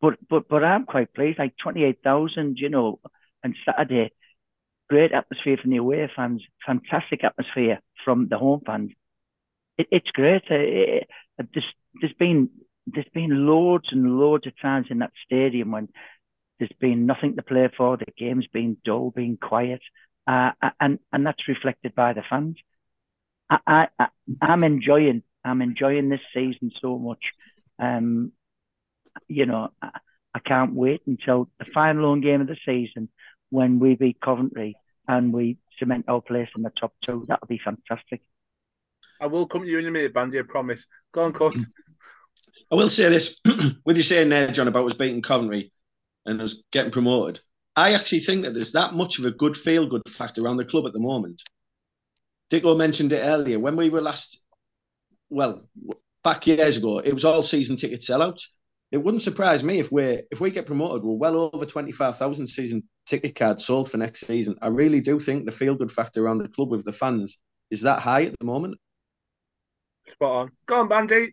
[0.01, 1.39] but but but I'm quite pleased.
[1.39, 3.01] Like twenty eight thousand, you know,
[3.43, 4.13] and Saturday,
[4.89, 8.91] great atmosphere from the away fans, fantastic atmosphere from the home fans.
[9.79, 10.43] It, it's great.
[10.51, 12.51] Uh, it, it, there's, there's been
[12.87, 15.89] there's been loads and loads of times in that stadium when
[16.63, 17.97] there's been nothing to play for.
[17.97, 19.81] The game's been dull, been quiet,
[20.29, 22.57] uh, and and that's reflected by the fans.
[23.51, 24.07] I, I
[24.41, 27.19] I'm enjoying I'm enjoying this season so much.
[27.81, 28.31] Um,
[29.27, 29.89] you know, I,
[30.37, 33.09] I can't wait until the final home game of the season
[33.51, 34.77] when we beat Coventry
[35.09, 37.25] and we cement our place in the top two.
[37.27, 38.23] That'll be fantastic.
[39.21, 40.39] I will come to you in a minute, Bandy.
[40.39, 40.81] I promise.
[41.13, 41.55] Go on, cut.
[42.71, 43.41] I will say this
[43.85, 45.73] with you saying there, John, about us beating Coventry
[46.27, 47.41] and us getting promoted.
[47.75, 50.65] I actually think that there's that much of a good feel good factor around the
[50.65, 51.43] club at the moment.
[52.51, 53.59] Dicko mentioned it earlier.
[53.59, 54.45] When we were last,
[55.31, 55.67] well,
[56.23, 58.43] back years ago, it was all season ticket sellouts.
[58.91, 62.19] It wouldn't surprise me if we if we get promoted, we're well over twenty five
[62.19, 64.57] thousand season ticket cards sold for next season.
[64.61, 67.39] I really do think the feel good factor around the club with the fans
[67.71, 68.77] is that high at the moment.
[70.13, 70.51] spot on.
[70.67, 71.33] Go on, Bandy.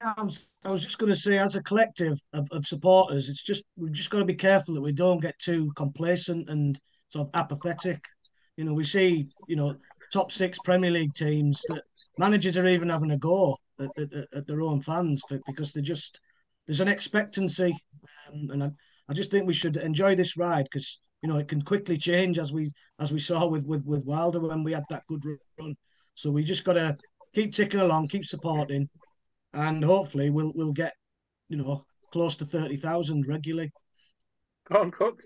[0.00, 3.42] I was, I was just going to say, as a collective of, of supporters, it's
[3.42, 6.78] just we've just got to be careful that we don't get too complacent and
[7.08, 8.04] sort of apathetic.
[8.56, 9.76] You know, we see, you know,
[10.12, 11.82] top six Premier League teams that
[12.18, 15.80] managers are even having a go at, at, at their own fans for, because they
[15.80, 16.20] just
[16.66, 17.76] there's an expectancy,
[18.28, 18.70] um, and I,
[19.08, 22.38] I just think we should enjoy this ride because you know it can quickly change
[22.38, 25.24] as we as we saw with with with Wilder when we had that good
[25.58, 25.74] run.
[26.14, 26.96] So we just got to
[27.34, 28.88] keep ticking along, keep supporting,
[29.56, 30.94] and hopefully we'll we'll get
[31.48, 33.72] you know close to thirty thousand regularly.
[34.70, 35.24] Go on, Cooks.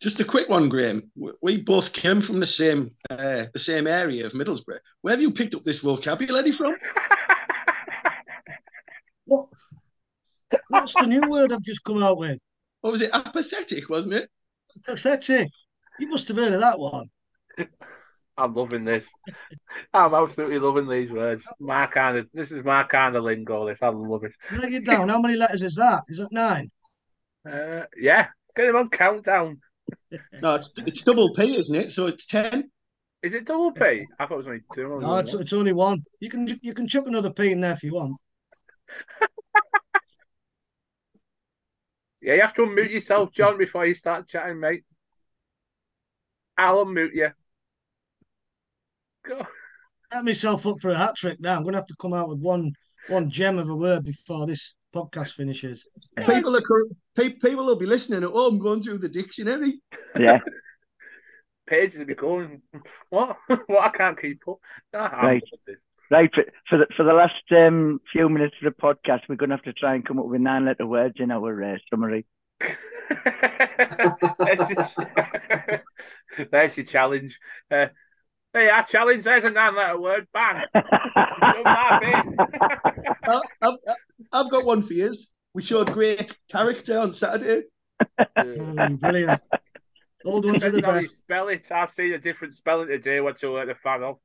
[0.00, 1.10] Just a quick one, Graeme.
[1.42, 4.78] We both came from the same uh, the same area of Middlesbrough.
[5.02, 6.76] Where have you picked up this vocabulary from?
[9.26, 9.46] what?
[10.68, 12.38] What's the new word I've just come out with?
[12.80, 13.10] What was it?
[13.12, 14.30] Apathetic, wasn't it?
[14.84, 15.48] Pathetic.
[15.98, 17.10] You must have heard of that one.
[18.36, 19.04] I'm loving this.
[19.92, 21.44] I'm absolutely loving these words.
[21.60, 23.66] My kind of this is my kind of lingo.
[23.68, 24.32] This I love it.
[24.50, 25.08] Break it down.
[25.08, 26.04] How many letters is that?
[26.08, 26.70] Is that nine?
[27.48, 29.60] Uh, yeah, get him on countdown.
[30.40, 31.90] No, it's, it's double P, isn't it?
[31.90, 32.70] So it's ten.
[33.22, 34.06] Is it double P?
[34.18, 35.00] I thought it was only two.
[35.00, 36.02] No, it's, it's only one.
[36.20, 38.16] You can you can chuck another P in there if you want.
[42.22, 44.84] yeah, you have to unmute yourself, John, before you start chatting, mate.
[46.56, 47.30] I'll unmute you.
[49.26, 49.46] Go.
[50.12, 51.56] Set myself up for a hat trick now.
[51.56, 52.72] I'm going to have to come out with one
[53.08, 55.84] one gem of a word before this podcast finishes.
[56.26, 56.62] People are
[57.16, 59.80] people will be listening at home, going through the dictionary.
[60.18, 60.38] Yeah.
[61.66, 62.62] Pages will be going.
[63.10, 63.36] What?
[63.66, 63.84] what?
[63.84, 64.58] I can't keep up.
[64.92, 65.42] right.
[66.10, 69.50] Right for, for the for the last um, few minutes of the podcast, we're going
[69.50, 72.26] to have to try and come up with nine letter words in our uh, summary.
[76.50, 77.38] There's your challenge.
[77.70, 77.86] Uh,
[78.54, 79.24] Hey, I challenge.
[79.24, 80.26] There's a nine-letter word.
[80.34, 80.64] Bang.
[83.62, 83.74] I've,
[84.32, 85.16] I've got one for you.
[85.54, 87.62] We showed great character on Saturday.
[88.38, 89.40] Mm, brilliant.
[90.24, 91.20] Old ones are the best.
[91.20, 91.64] Spell it.
[91.70, 94.18] I've seen a different spelling today, which I'm a fan of.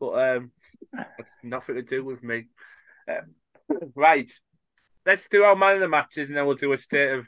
[0.00, 0.50] But um,
[1.18, 2.46] it's nothing to do with me.
[3.08, 3.34] Um,
[3.94, 4.30] right.
[5.04, 7.26] Let's do our man of the matches, and then we'll do a state of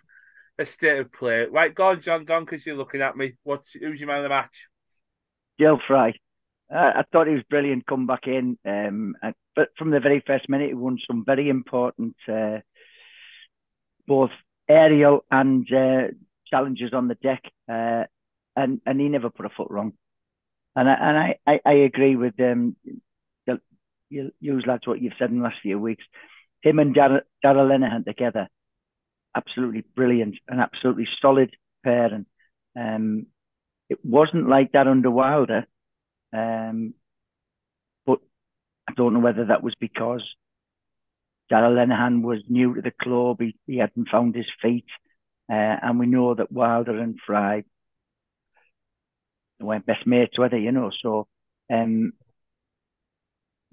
[0.58, 1.46] a state of play.
[1.48, 3.34] Right, go on, John Don, because you're looking at me.
[3.44, 4.66] What's who's your man of the match?
[5.58, 6.14] Dael Fry.
[6.72, 8.58] Uh, I thought he was brilliant come back in.
[8.64, 9.16] Um,
[9.56, 12.58] but from the very first minute, he won some very important uh,
[14.06, 14.30] both
[14.68, 16.08] aerial and uh,
[16.46, 18.04] challenges on the deck, uh,
[18.54, 19.94] and and he never put a foot wrong.
[20.76, 22.76] And I, and I, I, I agree with um,
[24.10, 26.04] you, you lads what you've said in the last few weeks.
[26.62, 28.48] Him and Darragh Lenihan together,
[29.36, 31.54] absolutely brilliant, an absolutely solid
[31.84, 32.26] pair, and
[32.76, 33.26] um,
[33.88, 35.66] it wasn't like that under Wilder.
[36.32, 36.94] Um,
[38.06, 38.18] but
[38.88, 40.22] I don't know whether that was because
[41.50, 43.40] Darragh Lenihan was new to the club.
[43.40, 44.86] He, he hadn't found his feet.
[45.50, 47.64] Uh, and we know that Wilder and Fry
[49.60, 50.90] weren't best mates, whether you know.
[51.02, 51.26] So,
[51.72, 52.12] um,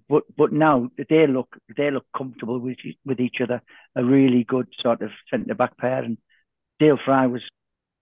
[0.07, 3.61] but but now they look they look comfortable with with each other.
[3.95, 6.17] A really good sort of centre back pair, and
[6.79, 7.41] Dael Fry was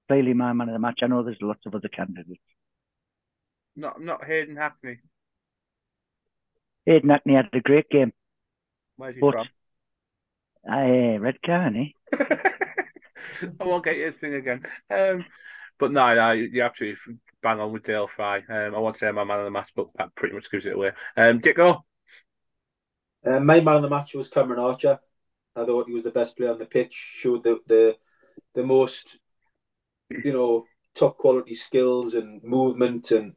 [0.08, 1.00] clearly my man of the match.
[1.02, 2.40] I know there's lots of other candidates.
[3.76, 5.00] Not not Hayden Hackney.
[6.86, 8.14] Hayden Hackney had a great game.
[8.98, 9.48] Where's he but, from?
[10.70, 11.96] Uh, Red Carney.
[12.14, 14.64] I won't get you to sing again.
[14.90, 15.26] Um,
[15.80, 16.98] but no, no, you're absolutely
[17.42, 18.38] bang on with Dael Fry.
[18.38, 20.74] Um, I won't say my man of the match, but that pretty much gives it
[20.74, 20.92] away.
[21.18, 21.82] Um, Dicko?
[23.26, 25.00] Uh, my man of the match was Cameron Archer.
[25.56, 26.94] I thought he was the best player on the pitch.
[26.94, 27.98] Showed the the,
[28.54, 29.18] the most
[30.24, 33.36] you know, top quality skills and movement, and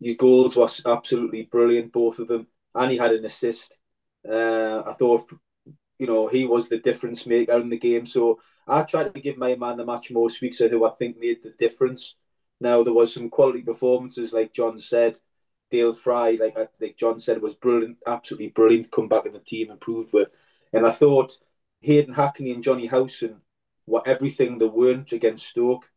[0.00, 2.46] his goals were absolutely brilliant, both of them.
[2.74, 3.72] And he had an assist.
[4.28, 5.30] Uh, I thought,
[5.98, 8.06] you know, he was the difference maker in the game.
[8.06, 11.42] So I tried to give my man the match most weeks, who I think made
[11.42, 12.16] the difference.
[12.60, 15.18] Now there was some quality performances, like John said.
[15.70, 18.90] Dael Fry, like like John said, was brilliant, absolutely brilliant.
[18.90, 20.28] Come back in the team, improved with,
[20.72, 21.38] and I thought
[21.80, 23.40] Hayden Hackney and Jonny Howson
[23.86, 25.90] were everything they weren't against Stoke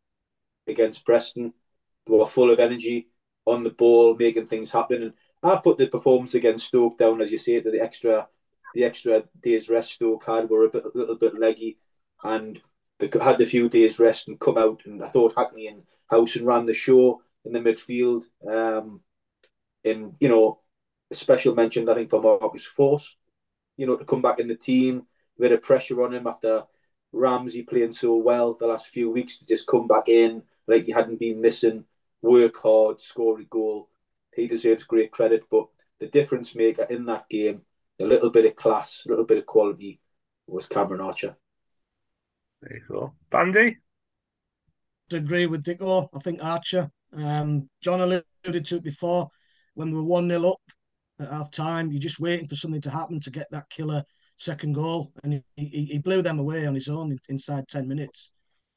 [0.68, 1.54] against Preston.
[2.06, 3.08] They were full of energy
[3.46, 5.04] on the ball, making things happen.
[5.04, 5.14] And
[5.44, 8.28] I put the performance against Stoke down, as you say, to the extra,
[8.74, 11.78] the extra days rest Stoke had were a, bit, a little bit leggy,
[12.24, 12.62] and
[13.00, 14.82] they had a few days rest and come out.
[14.86, 18.24] And I thought Hackney and Howson ran the show in the midfield.
[18.48, 19.02] Um,
[19.84, 20.60] in you know,
[21.12, 23.16] a special mention I think for Marcus Forss,
[23.78, 25.04] you know, to come back in the team,
[25.38, 26.64] a bit of pressure on him after
[27.12, 30.92] Ramsey playing so well the last few weeks to just come back in like he
[30.92, 31.86] hadn't been missing,
[32.22, 33.90] work hard, score a goal.
[34.34, 35.68] He deserves great credit, but
[36.00, 37.62] the difference maker in that game
[38.00, 40.02] a little bit of class, a little bit of quality
[40.48, 41.36] was Cameron Archer.
[42.62, 43.14] There you go.
[43.30, 43.78] Bandy?
[45.10, 46.10] To agree with Dicko.
[46.14, 46.90] I think Archer.
[47.16, 49.30] Um, John alluded to it before
[49.76, 50.62] when we were 1 0 up
[51.20, 51.92] at half time.
[51.92, 54.04] You're just waiting for something to happen to get that killer
[54.38, 55.14] second goal.
[55.24, 58.32] And he, he, he blew them away on his own inside 10 minutes.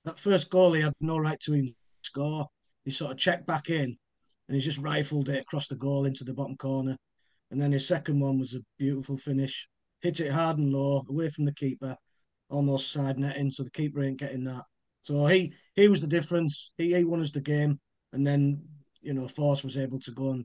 [0.05, 1.75] That first goal, he had no right to even
[2.19, 2.49] score.
[2.85, 3.97] He sort of checked back in
[4.49, 6.97] and he just rifled it across the goal into the bottom corner.
[7.51, 9.69] And then his second one was a beautiful finish.
[10.01, 11.97] Hit it hard and low, away from the keeper,
[12.51, 14.65] almost side netting, so the keeper ain't getting that.
[15.03, 16.71] So he he was the difference.
[16.77, 17.81] He, he won us the game,
[18.13, 18.63] and then
[19.01, 20.45] you know Forss was able to go and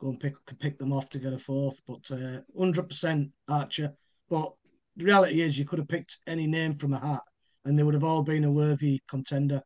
[0.00, 1.80] go and pick pick them off to get a fourth.
[1.86, 3.92] But uh, hundred uh, percent Archer.
[4.28, 4.52] But
[4.96, 7.22] the reality is, you could have picked any name from a hat,
[7.64, 9.62] and they would have all been a worthy contender.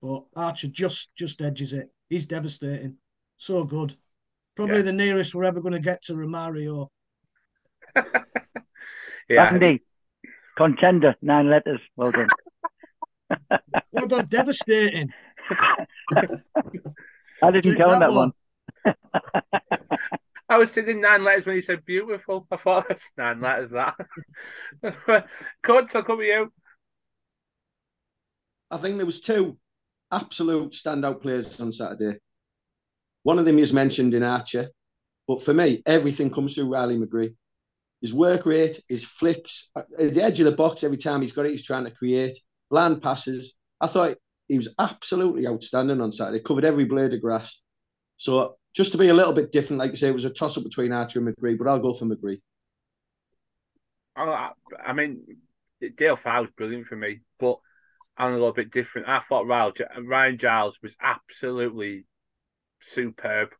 [0.00, 1.90] But Archer just just edges it.
[2.08, 2.96] He's devastating.
[3.36, 3.96] So good.
[4.56, 4.82] Probably yeah.
[4.82, 6.88] the nearest we're ever going to get to Romario.
[9.28, 9.50] yeah.
[9.52, 9.82] Andy,
[10.56, 11.80] contender, nine letters.
[11.96, 12.28] Well done.
[13.90, 15.10] what about devastating?
[17.40, 18.32] I didn't count that, that one.
[18.82, 18.94] one.
[20.48, 22.46] I was singing nine letters when you said beautiful.
[22.50, 23.70] I thought that's nine letters.
[23.70, 25.26] That.
[25.62, 26.52] Coach, I'll come with you.
[28.70, 29.58] I think there was two
[30.10, 32.18] absolute standout players on Saturday.
[33.22, 34.70] One of them is mentioned in Archer,
[35.26, 37.34] but for me, everything comes through Riley McGree.
[38.00, 41.46] His work rate, his flips at the edge of the box every time he's got
[41.46, 42.38] it, he's trying to create
[42.70, 43.56] bland passes.
[43.80, 46.42] I thought he was absolutely outstanding on Saturday.
[46.42, 47.60] Covered every blade of grass.
[48.16, 50.56] So just to be a little bit different, like I say, it was a toss
[50.56, 52.40] up between Archer and McGree, but I'll go for McGree.
[54.16, 54.50] Oh,
[54.84, 55.22] I mean,
[55.96, 57.58] Dale Fowler's brilliant for me, but
[58.18, 59.08] I'm a little bit different.
[59.08, 62.04] I thought Ryan Giles was absolutely
[62.80, 63.50] superb.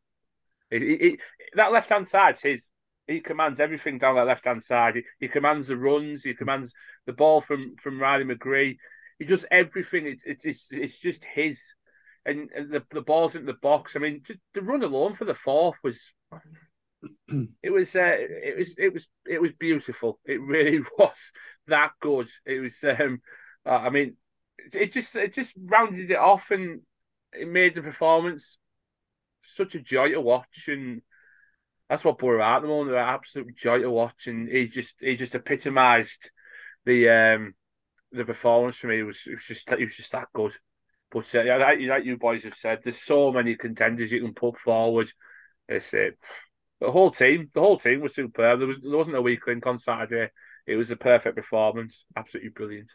[0.69, 1.19] It, it, it,
[1.55, 2.61] that left hand side's his.
[3.07, 4.95] He commands everything down that left hand side.
[4.95, 6.23] He, he, commands the runs.
[6.23, 6.73] He commands
[7.07, 8.77] the ball from from Riley McGree.
[9.17, 10.05] He does everything.
[10.05, 11.59] It's it's it's, it's just his.
[12.25, 13.93] And, and the the ball's in the box.
[13.95, 15.97] I mean, just the run alone for the fourth was.
[17.63, 20.19] It was uh, it was it was it was beautiful.
[20.25, 21.15] It really was
[21.67, 22.27] that good.
[22.45, 22.73] It was.
[22.99, 23.21] Um,
[23.65, 24.15] uh, I mean,
[24.73, 26.81] it just it just rounded it off and
[27.33, 28.57] it made the performance
[29.55, 31.01] such a joy to watch, and
[31.89, 32.91] that's what Borough are at the moment.
[32.91, 36.31] They're absolute joy to watch, and he just he just epitomised
[36.85, 37.53] the um
[38.11, 38.99] the performance for me.
[38.99, 40.53] It was it was just it was just that good.
[41.11, 44.59] But uh, like, like you boys have said, there's so many contenders you can put
[44.59, 45.11] forward.
[45.67, 46.11] It's uh,
[46.79, 47.49] the whole team.
[47.53, 48.59] The whole team was superb.
[48.59, 50.31] There was there wasn't a weak link on Saturday.
[50.67, 52.05] It was a perfect performance.
[52.15, 52.91] Absolutely brilliant.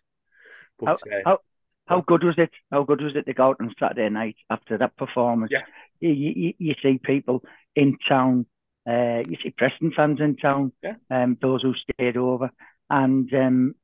[0.78, 1.38] But, how, uh, how,
[1.86, 2.50] how good was it?
[2.70, 5.52] How good was it to go out on Saturday night after that performance?
[5.52, 5.62] Yeah.
[6.00, 7.42] You, you, you see people
[7.76, 8.46] in town,
[8.88, 10.94] uh, you see Preston fans in town, yeah.
[11.10, 12.50] um, those who stayed over,
[12.90, 13.74] and um,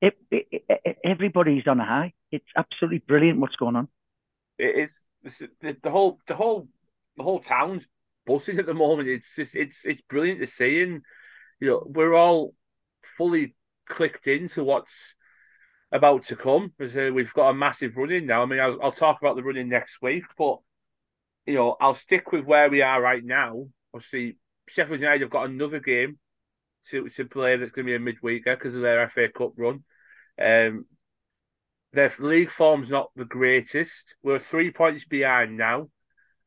[0.00, 2.12] it, it, it, everybody's on a high.
[2.30, 3.88] It's absolutely brilliant what's going on.
[4.58, 5.02] It is
[5.60, 6.68] the, the whole the whole
[7.16, 7.84] the whole town's
[8.26, 9.08] buzzing at the moment.
[9.08, 11.02] It's just it's it's brilliant to see, and
[11.60, 12.54] you know we're all
[13.16, 13.54] fully
[13.88, 14.92] clicked into what's
[15.96, 16.72] about to come.
[16.76, 18.42] Because uh, we've got a massive run in now.
[18.42, 20.58] I mean, I'll, I'll talk about the running next week, but
[21.46, 23.66] you know, I'll stick with where we are right now.
[23.94, 24.38] Obviously,
[24.68, 26.18] Sheffield United have got another game
[26.90, 29.84] to, to play that's going to be a midweeker because of their FA Cup run.
[30.40, 30.86] Um,
[31.92, 34.14] their league form's not the greatest.
[34.22, 35.88] We're three points behind now.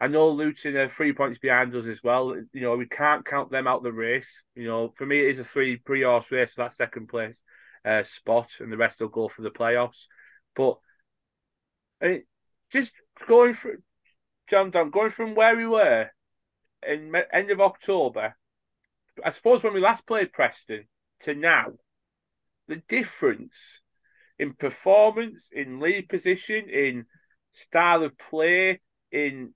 [0.02, 2.36] I know Luton are three points behind us as well.
[2.54, 4.30] You know, we can't count them out the race.
[4.56, 7.38] You know, for me, it is a three three horse race for that second place
[7.86, 10.06] uh, spot, and the rest will go for the playoffs.
[10.56, 10.78] But
[12.02, 12.24] I mean,
[12.72, 12.92] just
[13.28, 13.78] going through,
[14.50, 16.10] John Don, going from where we were
[16.88, 18.36] in end of October,
[19.24, 20.88] I suppose when we last played Preston
[21.22, 21.74] to now,
[22.68, 23.54] the difference
[24.38, 27.06] in performance, in lead position, in
[27.54, 28.80] style of play,
[29.12, 29.54] in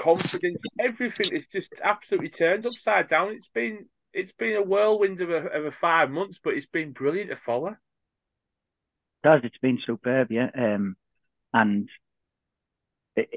[0.00, 3.32] confidence, everything is just absolutely turned upside down.
[3.32, 6.92] It's been it's been a whirlwind of a, of a five months, but it's been
[6.92, 7.76] brilliant to follow.
[9.22, 10.96] Does it's been superb, yeah, um,
[11.52, 11.88] and
[13.16, 13.28] it,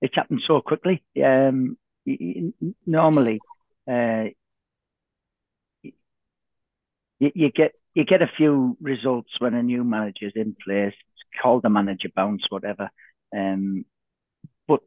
[0.00, 1.02] it's happened so quickly.
[1.24, 1.78] Um,
[2.86, 3.40] normally,
[3.88, 4.24] uh,
[5.82, 5.92] you,
[7.34, 10.94] you get you get a few results when a new manager's in place.
[10.94, 12.90] It's called the manager bounce, whatever.
[13.34, 13.84] Um,
[14.66, 14.80] but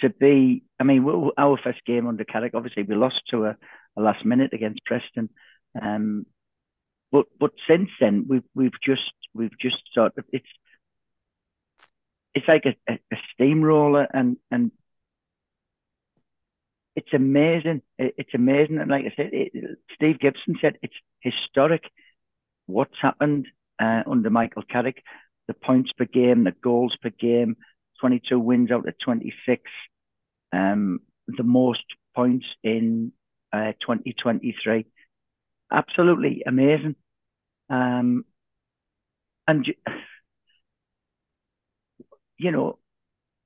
[0.00, 1.06] to be, I mean,
[1.36, 3.56] our first game under Carrick, obviously we lost to a
[3.96, 5.30] a last minute against Preston.
[5.80, 6.26] Um,
[7.12, 10.48] but but since then we've we've just we've just sort of it's
[12.34, 14.70] it's like a, a, a steamroller and and
[16.96, 17.82] it's amazing.
[17.98, 19.52] It's amazing, and like I said, it,
[19.94, 21.84] Steve Gibson said it's historic.
[22.66, 23.46] What's happened
[23.80, 25.02] uh, under Michael Carrick?
[25.48, 27.56] The points per game, the goals per game,
[28.00, 29.62] 22 wins out of 26,
[30.52, 31.84] um, the most
[32.14, 33.12] points in
[33.52, 34.86] uh, 2023.
[35.72, 36.96] Absolutely amazing.
[37.68, 38.24] Um,
[39.46, 39.74] and you,
[42.50, 42.78] know,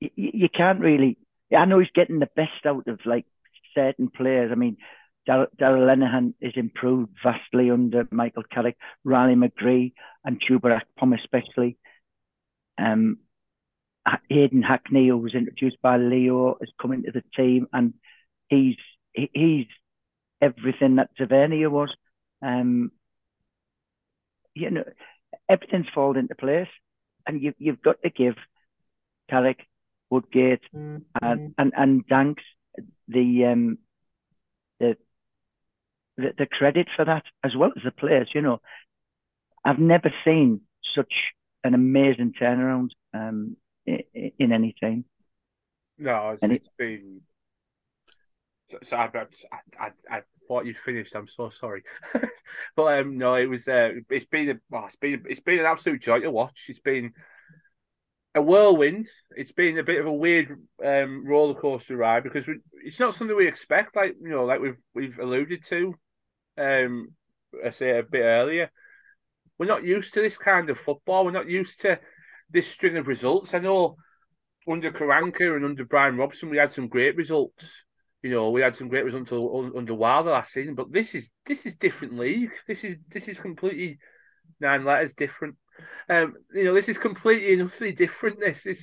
[0.01, 1.19] you, you can't really.
[1.57, 3.27] I know he's getting the best out of like
[3.75, 4.51] certain players.
[4.51, 4.79] I mean,
[5.27, 9.93] Darragh Lenihan is improved vastly under Michael Carrick, Riley McGree,
[10.25, 11.77] and Chuba Akpom especially.
[12.79, 13.19] Um,
[14.29, 17.95] Hayden Hackney, who was introduced by Leo, has coming to the team, and
[18.49, 18.77] he's
[19.13, 19.67] he's
[20.45, 21.95] everything that Tavernier was.
[22.42, 22.92] Um,
[24.55, 24.84] you know,
[25.49, 26.68] everything's fallen into place,
[27.26, 28.34] and you you've got to give
[29.30, 29.66] Carrick,
[30.11, 31.03] Woodgate, mm-hmm.
[31.20, 32.45] and, and and Danks
[33.09, 33.78] the um
[34.80, 34.97] the,
[36.16, 38.30] the the credit for that as well as the players.
[38.34, 38.61] You know,
[39.64, 40.61] I've never seen
[40.95, 41.14] such
[41.64, 42.90] an amazing turnaround.
[43.12, 45.05] Um, in any team.
[45.99, 47.20] No, it's, it's been.
[48.89, 51.14] So, I, I, I, I thought you'd finished.
[51.14, 51.83] I'm so sorry,
[52.77, 53.66] but um, no, it was.
[53.66, 56.66] Uh, it's been a, well, it's been it's been an absolute joy to watch.
[56.68, 57.12] It's been
[58.35, 59.07] a whirlwind.
[59.37, 63.14] It's been a bit of a weird um, roller coaster ride because we, it's not
[63.14, 63.97] something we expect.
[63.97, 65.95] Like you know, like we've we've alluded to,
[66.59, 67.09] um,
[67.64, 68.70] I say a bit earlier.
[69.59, 71.25] We're not used to this kind of football.
[71.25, 72.01] We're not used to
[72.51, 73.55] this string of results.
[73.55, 73.97] I know
[74.68, 77.64] under Karanka and under Brian Robson, we had some great results.
[78.25, 81.29] You know, we had some great results under, under Wilder last season, but this is
[81.45, 82.53] this is different league.
[82.66, 83.99] This is this is completely
[84.59, 85.57] nine letters different.
[86.09, 88.41] Um, you know, this is completely utterly different.
[88.41, 88.81] This is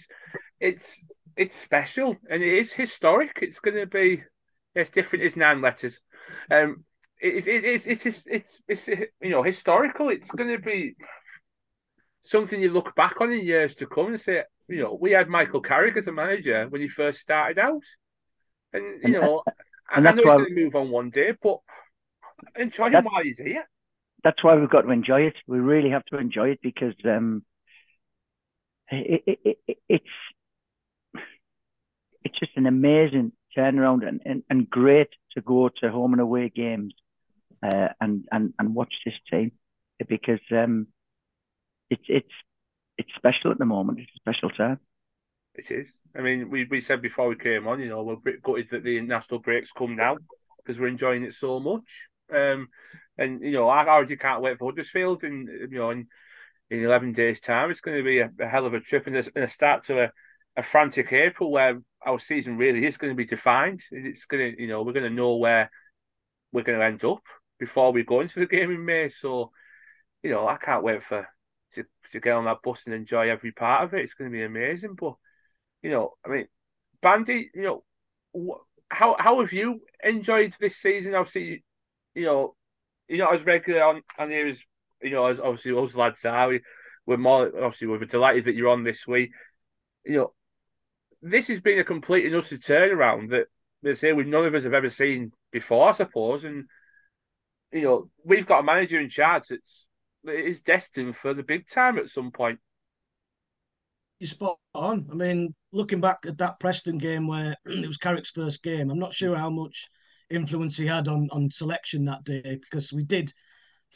[0.60, 1.04] it's
[1.36, 3.40] it's special and it is historic.
[3.42, 4.22] It's going to be
[4.76, 6.00] it's different as nine letters.
[6.52, 6.86] Um,
[7.20, 10.10] it's it's it's it's it's, it's you know historical.
[10.10, 10.94] It's going to be
[12.22, 15.30] something you look back on in years to come and say, you know, we had
[15.30, 17.82] Michael Carrick as a manager when he first started out,
[18.74, 19.44] and you know,
[19.96, 21.60] and I know he's going to move on one day, but
[22.58, 23.66] enjoy him while he's here.
[24.24, 25.36] That's why we've got to enjoy it.
[25.48, 27.44] We really have to enjoy it because um,
[28.90, 30.06] it, it, it, it's
[32.24, 36.50] it's just an amazing turnaround and, and, and great to go to home and away
[36.50, 36.94] games
[37.64, 39.52] uh, and, and and watch this team
[40.08, 40.88] because um,
[41.90, 42.32] it's it's
[42.98, 44.00] it's special at the moment.
[44.00, 44.80] It's a special time.
[45.62, 45.88] It is.
[46.16, 49.00] I mean, we, we said before we came on, you know, we're gutted that the
[49.02, 50.18] national breaks come now
[50.58, 51.84] because we're enjoying it so much.
[52.34, 52.70] Um,
[53.18, 56.08] and you know, I already can't wait for Huddersfield, and you know, in
[56.70, 59.18] in eleven days' time, it's going to be a, a hell of a trip and
[59.18, 60.12] a, and a start to a,
[60.58, 63.82] a frantic April where our season really is going to be defined.
[63.92, 65.70] It's going to, you know, we're going to know where
[66.52, 67.22] we're going to end up
[67.60, 69.10] before we go into the game in May.
[69.10, 69.52] So,
[70.24, 71.28] you know, I can't wait for
[71.76, 71.84] to,
[72.14, 74.02] to get on that bus and enjoy every part of it.
[74.02, 74.96] It's going to be amazing.
[74.96, 75.14] But
[75.82, 76.48] you know, I mean,
[77.02, 77.84] Bandy, you
[78.36, 81.16] know, how how have you enjoyed this season?
[81.16, 81.64] Obviously,
[82.14, 82.56] you know,
[83.08, 84.60] you're not as regular on on here as
[85.02, 86.50] you know as obviously those lads are.
[86.50, 86.62] We,
[87.06, 89.32] we're more obviously we're delighted that you're on this week.
[90.06, 90.34] You know,
[91.22, 93.46] this has been a complete and utter turnaround that
[93.82, 96.44] they say we none of us have ever seen before, I suppose.
[96.44, 96.66] And
[97.72, 99.86] you know, we've got a manager in charge that's
[100.24, 102.60] it is destined for the big time at some point.
[104.20, 105.08] You're spot on.
[105.12, 109.00] I mean, looking back at that Preston game where it was Carrick's first game, I'm
[109.00, 109.88] not sure how much
[110.30, 113.34] influence he had on on selection that day because we did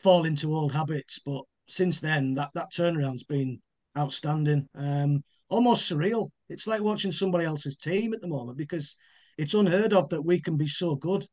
[0.03, 1.19] fall into old habits.
[1.25, 3.61] But since then, that that turnaround's been
[3.97, 4.67] outstanding.
[4.75, 6.29] Um, almost surreal.
[6.49, 8.95] It's like watching somebody else's team at the moment because
[9.37, 11.25] it's unheard of that we can be so good.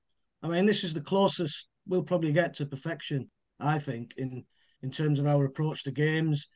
[0.43, 4.45] I mean, this is the closest we'll probably get to perfection, I think, in
[4.83, 6.49] in terms of our approach to games.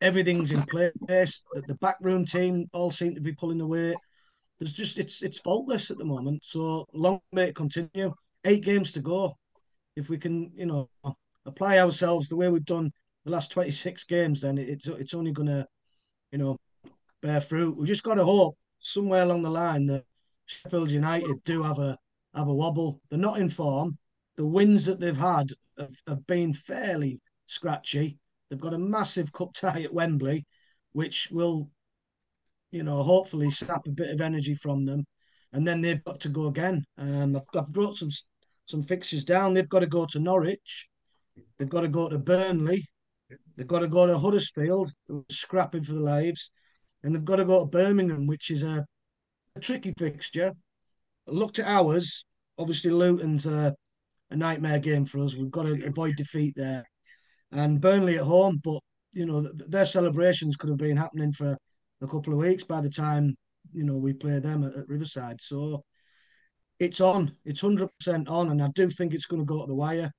[0.00, 0.92] Everything's in place.
[1.06, 3.96] The, backroom team all seem to be pulling the weight.
[4.58, 6.42] There's just it's it's faultless at the moment.
[6.44, 8.14] So long may it continue.
[8.44, 9.36] Eight games to go.
[9.96, 10.88] If we can, you know,
[11.44, 12.90] apply ourselves the way we've done
[13.24, 15.66] the last 26 games, then it's it's only gonna,
[16.32, 16.56] you know,
[17.22, 17.76] bear fruit.
[17.76, 20.04] We just got to hope somewhere along the line that
[20.46, 21.96] Sheffield United do have a
[22.34, 23.00] have a wobble.
[23.10, 23.98] They're not in form.
[24.36, 28.18] The wins that they've had have, have been fairly scratchy.
[28.50, 30.44] They've got a massive cup tie at Wembley,
[30.92, 31.70] which will,
[32.72, 35.04] you know, hopefully sap a bit of energy from them.
[35.52, 36.84] And then they've got to go again.
[36.98, 38.10] Um, I've, I've brought some
[38.66, 39.52] some fixtures down.
[39.52, 40.88] They've got to go to Norwich.
[41.58, 42.86] They've got to go to Burnley.
[43.56, 44.92] They've got to go to Huddersfield,
[45.30, 46.50] scrapping for the lives,
[47.02, 48.84] and they've got to go to Birmingham, which is a,
[49.56, 50.52] a tricky fixture.
[51.28, 52.24] I looked at ours.
[52.58, 53.74] obviously Luton's a,
[54.30, 55.34] a nightmare game for us.
[55.34, 56.84] We've got to avoid defeat there,
[57.52, 58.60] and Burnley at home.
[58.62, 58.80] But
[59.12, 61.56] you know their celebrations could have been happening for
[62.02, 63.36] a couple of weeks by the time
[63.72, 65.40] you know we play them at, at Riverside.
[65.40, 65.84] So
[66.78, 67.36] it's on.
[67.44, 70.10] It's hundred percent on, and I do think it's going to go to the wire.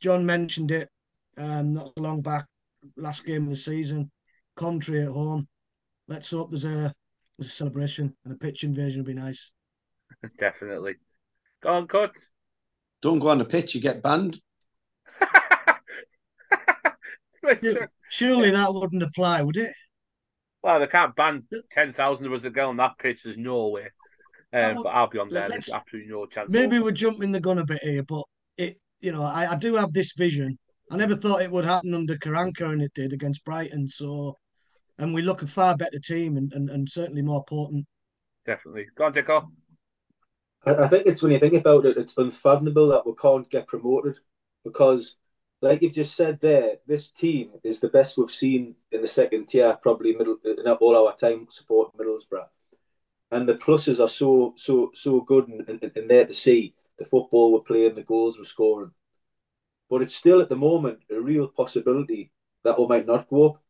[0.00, 0.88] John mentioned it
[1.36, 2.46] um, not long back,
[2.96, 4.10] last game of the season,
[4.56, 5.48] Coventry at home.
[6.08, 6.92] Let's hope there's a
[7.38, 9.50] there's a celebration and a pitch invasion would be nice.
[10.38, 10.94] Definitely.
[11.62, 12.12] Go on, cut.
[13.02, 14.38] Don't go on the pitch, you get banned.
[18.10, 19.72] Surely that wouldn't apply, would it?
[20.62, 23.20] Well, they can't ban 10,000 of us to go on that pitch.
[23.24, 23.88] There's no way.
[24.52, 25.48] Um, but I'll be on there.
[25.48, 26.48] There's absolutely no chance.
[26.48, 28.24] Maybe we're jumping the gun a bit here, but
[28.56, 30.58] it, you know, I, I do have this vision.
[30.90, 33.88] I never thought it would happen under Karanka, and it did against Brighton.
[33.88, 34.38] So,
[34.98, 37.86] and we look a far better team and, and, and certainly more potent.
[38.46, 38.86] Definitely.
[38.96, 39.48] Go on, Dicko.
[40.64, 43.66] I, I think it's when you think about it, it's unfathomable that we can't get
[43.66, 44.18] promoted
[44.64, 45.16] because,
[45.64, 49.46] like you've just said there, this team is the best we've seen in the second
[49.46, 52.46] tier, probably middle in all our time supporting Middlesbrough
[53.34, 57.04] and the pluses are so so so good and, and, and there to see the
[57.04, 58.92] football we're playing, the goals we're scoring.
[59.90, 62.30] But it's still at the moment a real possibility
[62.62, 63.62] that we might not go up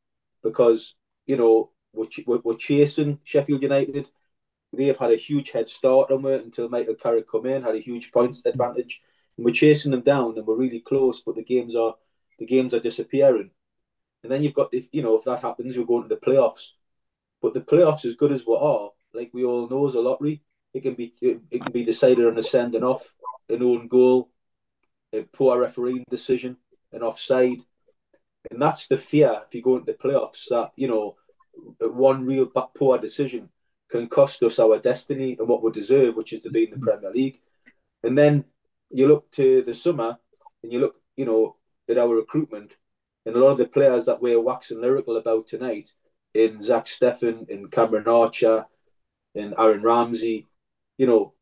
[0.42, 0.94] because
[1.26, 4.10] you know we're, we're, we're chasing Sheffield United.
[4.72, 7.78] They've had a huge head start on it until Michael Carrick come in, had a
[7.88, 9.00] huge points advantage,
[9.36, 11.20] and we're chasing them down, and we're really close.
[11.20, 11.94] But the games are
[12.38, 13.50] the games are disappearing,
[14.22, 16.70] and then you've got if you know if that happens, we're going to the playoffs.
[17.42, 20.42] But the playoffs, as good as we are, like we all know, is a lottery.
[20.72, 23.12] It can be it, it can be decided on a sending off,
[23.48, 24.30] an own goal,
[25.12, 26.56] a poor refereeing decision,
[26.92, 27.62] an offside,
[28.50, 31.16] and that's the fear if you go into the playoffs that you know
[31.80, 33.48] one real poor decision
[33.90, 36.78] can cost us our destiny and what we deserve, which is to be in the
[36.78, 37.40] Premier League.
[38.02, 38.44] And then
[38.94, 40.16] you look to the summer
[40.62, 41.56] and you look, you know,
[41.90, 42.76] at our recruitment
[43.26, 45.92] and a lot of the players that we're waxing lyrical about tonight
[46.32, 48.66] in Zach Steffen, in Cameron Archer,
[49.34, 50.46] in Aaron Ramsey,
[50.96, 51.34] you know,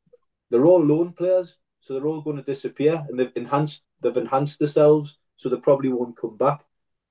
[0.50, 4.58] they're all loan players, so they're all going to disappear, and they've enhanced they've enhanced
[4.58, 6.64] themselves, so they probably won't come back.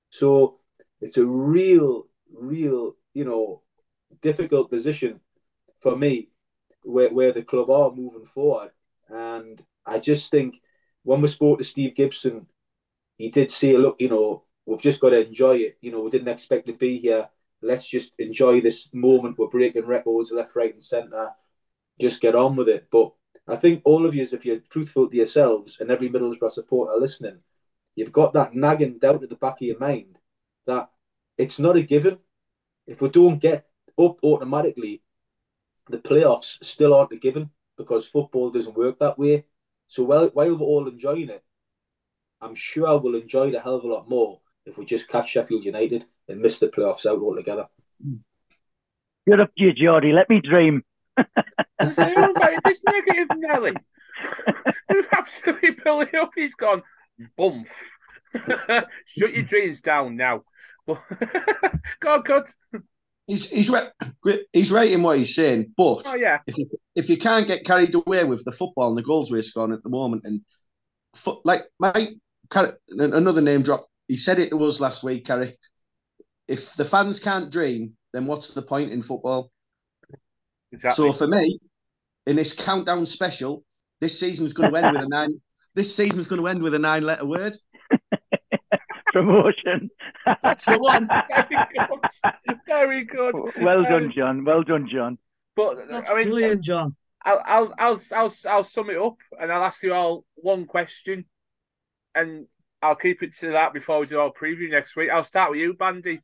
[0.09, 0.59] So
[1.01, 3.61] it's a real, real, you know,
[4.21, 5.19] difficult position
[5.79, 6.29] for me
[6.83, 8.71] where where the club are moving forward,
[9.09, 10.61] and I just think
[11.03, 12.47] when we spoke to Steve Gibson,
[13.17, 15.77] he did say, look, you know, we've just got to enjoy it.
[15.81, 17.29] You know, we didn't expect to be here
[17.61, 19.37] let's just enjoy this moment.
[19.37, 21.31] We're breaking records left, right, and centre.
[21.99, 22.87] Just get on with it.
[22.91, 23.11] But
[23.47, 27.39] I think all of you, if you're truthful to yourselves and every Middlesbrough supporter listening,
[27.95, 30.17] you've got that nagging doubt at the back of your mind
[30.65, 30.89] that
[31.37, 32.17] it's not a given.
[32.87, 33.67] If we don't get
[33.97, 35.03] up automatically,
[35.89, 39.45] the playoffs still aren't a given because football doesn't work that way.
[39.91, 41.43] So while, while we're all enjoying it,
[42.39, 45.31] I'm sure we'll enjoy it a hell of a lot more if we just catch
[45.31, 47.67] Sheffield United and miss the playoffs out altogether.
[49.27, 50.13] Good up to you, Geordie.
[50.13, 50.85] Let me dream.
[52.63, 53.73] this negative Nelly.
[55.11, 56.31] absolutely pulling up.
[56.35, 56.83] He's gone,
[57.35, 57.67] bump.
[58.45, 60.43] Shut your dreams down now.
[60.87, 60.99] God,
[61.99, 62.25] God.
[62.25, 62.81] cut.
[63.31, 63.89] He's he's right.
[64.53, 66.39] He's right in what he's saying, but oh, yeah.
[66.45, 69.41] if, you, if you can't get carried away with the football and the goals we're
[69.41, 70.41] scoring at the moment, and
[71.45, 72.09] like my
[72.89, 75.55] another name drop, he said it to us last week, Carrick
[76.51, 79.49] if the fans can't dream, then what's the point in football?
[80.73, 81.11] Exactly.
[81.11, 81.59] So for me,
[82.27, 83.63] in this countdown special,
[84.01, 85.41] this season's going to end with a nine.
[85.73, 87.55] This season's going to end with a nine-letter word.
[89.11, 89.89] Promotion.
[90.67, 91.07] one.
[91.29, 92.61] Very good.
[92.65, 93.35] Very good.
[93.61, 94.45] Well done, um, John.
[94.45, 95.17] Well done, John.
[95.55, 96.95] But That's I mean, brilliant, John.
[97.23, 101.25] I'll, I'll, I'll, I'll, I'll sum it up, and I'll ask you all one question,
[102.15, 102.47] and
[102.81, 105.09] I'll keep it to that before we do our preview next week.
[105.11, 106.21] I'll start with you, Bandy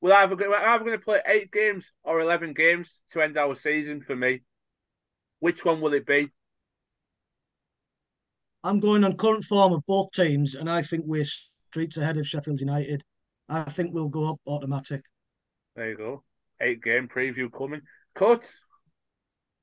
[0.00, 3.56] we're either, we're either going to play eight games or 11 games to end our
[3.56, 4.42] season for me.
[5.40, 6.30] Which one will it be?
[8.62, 11.24] I'm going on current form of both teams, and I think we're
[11.76, 13.04] streets ahead of Sheffield United.
[13.50, 15.02] I think we'll go up automatic.
[15.74, 16.22] There you go.
[16.58, 17.82] Eight game preview coming.
[18.18, 18.40] Cut.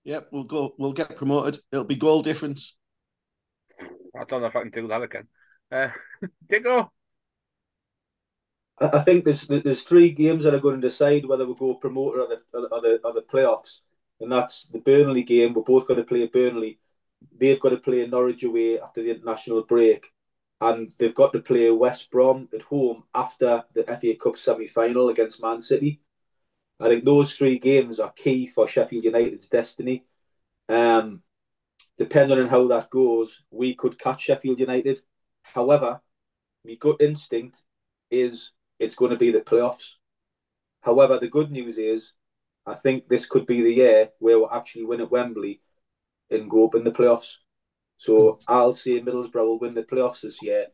[0.03, 0.75] Yep, we'll go.
[0.77, 1.59] We'll get promoted.
[1.71, 2.77] It'll be goal difference.
[3.81, 5.27] I don't know if I can do that again.
[5.71, 5.87] Uh,
[6.47, 6.89] Dicko.
[8.79, 12.21] I think there's there's three games that are going to decide whether we go promoter
[12.21, 13.81] or the or the, or the playoffs,
[14.19, 15.55] and that's the Burnley game.
[15.55, 16.77] We're both going to play Burnley.
[17.39, 20.12] They've got to play Norwich away after the international break,
[20.63, 25.09] and they've got to play West Brom at home after the FA Cup semi final
[25.09, 25.99] against Man City.
[26.79, 30.05] I think those three games are key for Sheffield United's destiny.
[30.69, 31.21] Um,
[31.97, 35.01] depending on how that goes, we could catch Sheffield United.
[35.41, 36.01] However,
[36.65, 37.61] my gut instinct
[38.09, 39.95] is it's going to be the playoffs.
[40.81, 42.13] However, the good news is
[42.65, 45.61] I think this could be the year where we'll actually win at Wembley
[46.31, 47.35] and go up in the playoffs.
[48.03, 50.67] So I'll say Middlesbrough will win the playoffs this year,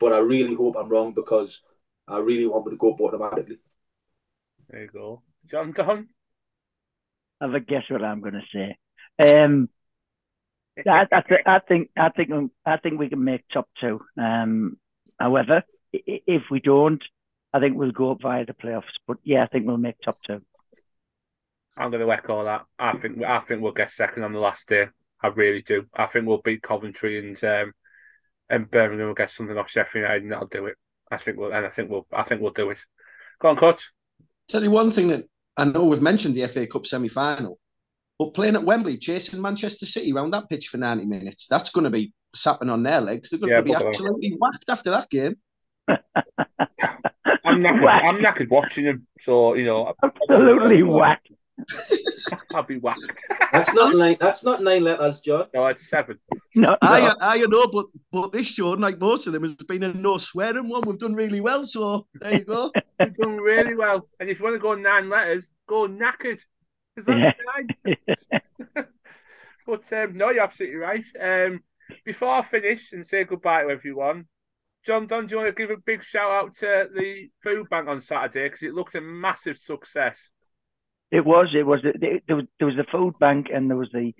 [0.00, 1.62] but I really hope I'm wrong because
[2.08, 3.60] I really want them to go up automatically.
[4.68, 5.22] There you go.
[5.48, 6.08] John Don?
[7.40, 8.76] Have a guess what I'm going to say.
[9.24, 9.68] Um,
[10.76, 14.00] I, I, th- I, think I think I think we can make top two.
[14.20, 14.76] Um,
[15.20, 15.62] however,
[15.92, 17.02] if we don't,
[17.54, 18.98] I think we'll go up via the playoffs.
[19.06, 20.42] But yeah, I think we'll make top two.
[21.76, 22.64] I'm going to echo that.
[22.76, 24.88] I think I think we'll get second on the last day.
[25.22, 25.86] I really do.
[25.94, 27.72] I think we'll beat Coventry and um,
[28.50, 30.76] and Birmingham will get something off Sheffield United and that'll do it.
[31.10, 32.78] I think we'll and I think we'll I think we'll do it.
[33.40, 33.90] Go on, coach.
[34.48, 35.24] Tell you one thing that
[35.56, 37.58] I know we've mentioned the FA Cup semi final,
[38.18, 41.84] but playing at Wembley, chasing Manchester City around that pitch for 90 minutes, that's going
[41.84, 43.30] to be sapping on their legs.
[43.30, 45.36] They're going yeah, to be absolutely whacked after that game.
[45.88, 49.92] I'm knackered, I'm knackered watching them, so you know.
[50.02, 51.28] Absolutely whacked.
[52.54, 53.00] I'll be whacked.
[53.52, 54.16] That's not nine.
[54.20, 55.46] That's not nine letters, John.
[55.54, 56.18] No, it's seven.
[56.54, 59.92] No, I, I know, but but this show, like most of them, has been a
[59.92, 60.82] no swearing one.
[60.86, 62.72] We've done really well, so there you go.
[63.00, 64.08] We've done really well.
[64.20, 66.40] And if you want to go nine letters, go knackered.
[67.08, 67.32] Yeah.
[69.66, 71.04] but um, no, you're absolutely right.
[71.20, 71.60] Um,
[72.04, 74.26] before I finish and say goodbye to everyone,
[74.84, 77.88] John Don, do you want to give a big shout out to the food bank
[77.88, 80.18] on Saturday because it looked a massive success.
[81.12, 81.48] It was.
[81.54, 81.80] It was.
[81.82, 82.46] There was.
[82.58, 84.14] There was the food bank, and there was the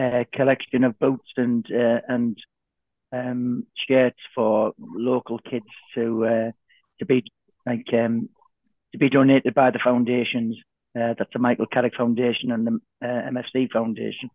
[0.00, 2.38] uh, collection of boots and uh, and
[3.12, 6.50] um, shirts for local kids to uh,
[6.98, 7.22] to be
[7.66, 8.30] like um,
[8.92, 10.56] to be donated by the foundations.
[10.98, 14.30] Uh, that's the Michael Carrick Foundation and the uh, MFC Foundation.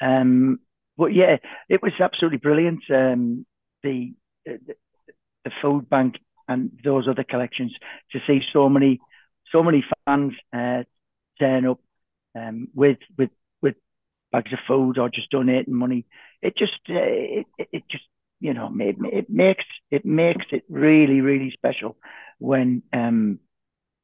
[0.00, 0.60] Um,
[0.96, 1.36] but yeah,
[1.68, 2.84] it was absolutely brilliant.
[2.88, 3.44] Um,
[3.82, 4.14] the,
[4.44, 4.76] the
[5.44, 6.14] the food bank
[6.48, 7.74] and those other collections
[8.12, 9.00] to see so many
[9.52, 10.84] so many fans uh,
[11.38, 11.80] turn up
[12.34, 13.30] um, with with
[13.62, 13.76] with
[14.32, 16.06] bags of food or just donating money.
[16.42, 18.04] It just uh, it, it just
[18.40, 21.96] you know it, it makes it makes it really really special
[22.38, 23.38] when um,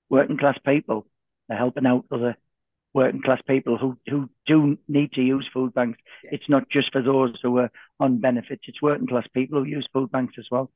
[0.08, 1.06] working class people
[1.50, 2.36] are helping out other
[2.94, 5.98] working class people who who do need to use food banks.
[6.24, 7.70] It's not just for those who are
[8.00, 8.62] on benefits.
[8.66, 10.70] It's working class people who use food banks as well.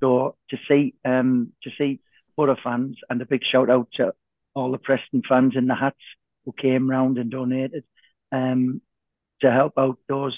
[0.00, 2.00] So to see um, to see
[2.38, 4.12] other fans and a big shout out to
[4.56, 6.00] all the Preston fans in the hats
[6.44, 7.84] who came round and donated
[8.32, 8.80] um,
[9.42, 10.36] to help out those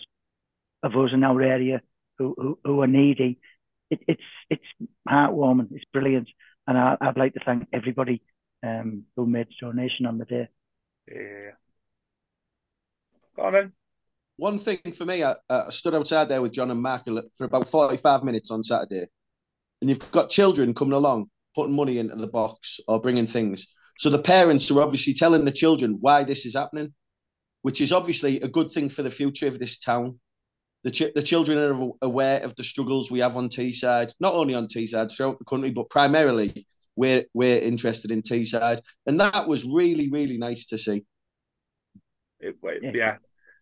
[0.83, 1.81] of us in our area
[2.19, 3.39] who, who, who are needy.
[3.91, 5.69] It, it's it's heartwarming.
[5.71, 6.29] It's brilliant,
[6.67, 8.21] and I, would like to thank everybody
[8.63, 10.49] um, who made a donation on the day.
[11.07, 11.53] Yeah.
[13.37, 13.73] Go on then.
[14.37, 17.05] One thing for me, I, I stood outside there with John and Mark
[17.37, 19.07] for about forty-five minutes on Saturday,
[19.81, 23.69] and you've got children coming along, putting money into the box or bringing things.
[23.99, 26.95] So the parents are obviously telling the children why this is happening,
[27.63, 30.21] which is obviously a good thing for the future of this town.
[30.85, 34.55] The, ch- the children are aware of the struggles we have on Teesside, not only
[34.55, 38.81] on Teesside, throughout the country, but primarily we're, we're interested in Teesside.
[39.05, 41.05] And that was really, really nice to see.
[42.39, 42.55] It,
[42.95, 43.17] yeah.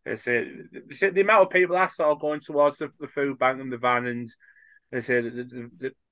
[0.04, 1.14] It's it.
[1.14, 4.04] The amount of people I saw going towards the, the food bank and the van,
[4.04, 4.30] and
[4.92, 5.70] they say the, the,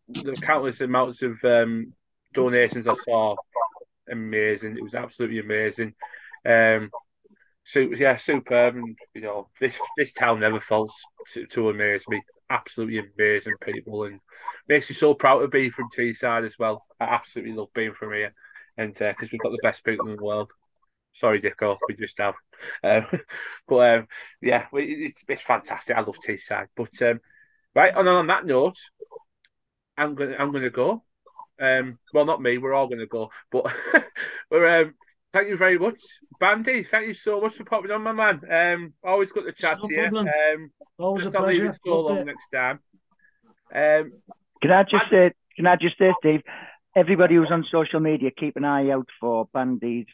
[0.09, 1.93] the, the countless amounts of um,
[2.33, 3.37] donations I saw
[4.11, 4.77] amazing.
[4.77, 5.95] It was absolutely amazing.
[6.47, 6.91] Um,
[7.66, 8.77] so yeah, superb.
[8.77, 10.93] And you know, this this town never fails
[11.35, 12.23] to, to amaze me.
[12.51, 14.20] Absolutely amazing people, and
[14.69, 16.85] makes you so proud to be from Teesside as well.
[17.01, 18.35] I absolutely love being from here,
[18.77, 20.51] and because uh, we've got the best people in the world.
[21.15, 22.35] Sorry, Dicko, we just have.
[22.83, 23.20] Um,
[23.69, 24.09] but um,
[24.43, 25.97] yeah, it's, it's fantastic.
[25.97, 26.66] I love Teesside.
[26.77, 27.20] But um,
[27.74, 28.77] right, and on that note,
[29.97, 31.03] I'm gonna I'm gonna go.
[31.60, 32.59] Um, well, not me.
[32.59, 33.66] We're all going to go, but
[34.51, 34.82] we're.
[34.82, 34.94] Um,
[35.32, 36.01] thank you very much,
[36.40, 36.86] Bandy.
[36.90, 38.40] Thank you so much for popping on, my man.
[38.51, 40.18] Um, always good to chat no to you.
[40.18, 41.76] Um, always a pleasure.
[41.85, 42.26] So long it.
[42.26, 42.81] next time.
[43.74, 44.12] Um,
[44.62, 45.32] can I just say?
[45.56, 46.43] Can I just say, Steve?
[46.97, 50.06] Everybody who's on social media, keep an eye out for Bandy's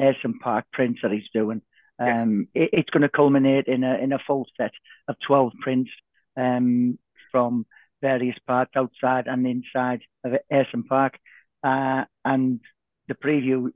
[0.00, 1.62] Ayresome Park prints that he's doing.
[1.98, 4.70] Um, it, it's going to culminate in a in a full set
[5.08, 5.90] of twelve prints
[6.36, 6.98] um,
[7.32, 7.66] from
[8.00, 11.18] various parts outside and inside of Ayresome Park.
[11.62, 12.60] Uh, and
[13.08, 13.70] the preview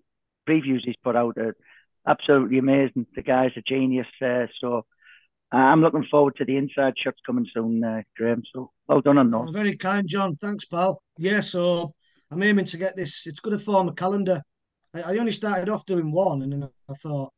[0.49, 1.57] previews he's put out are
[2.07, 3.07] absolutely amazing.
[3.15, 4.07] The guy's a genius.
[4.21, 4.85] Uh, so
[5.53, 8.43] uh, I'm looking forward to the inside shots coming soon, uh, Graeme.
[8.55, 9.51] So well done on those.
[9.53, 10.37] very kind, John.
[10.37, 11.03] Thanks, pal.
[11.19, 11.95] Yeah, so
[12.31, 13.27] I'm aiming to get this.
[13.27, 14.43] It's going to form a calendar.
[14.95, 17.33] I, only started off doing one, and then I thought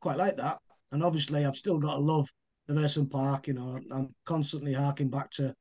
[0.00, 0.58] quite like that.
[0.92, 2.28] And obviously, I've still got a love
[2.70, 3.48] Ayresome Park.
[3.48, 5.54] You know, I'm constantly harking back to,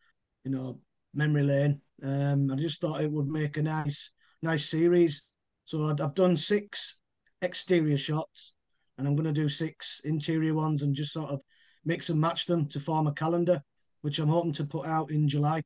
[0.47, 0.79] you know,
[1.13, 1.81] memory lane.
[2.01, 4.11] Um, I just thought it would make a nice,
[4.41, 5.23] nice series.
[5.65, 6.95] So I've done six
[7.41, 8.53] exterior shots,
[8.97, 11.41] and I'm going to do six interior ones, and just sort of
[11.83, 13.61] mix and match them to form a calendar,
[14.01, 15.63] which I'm hoping to put out in July.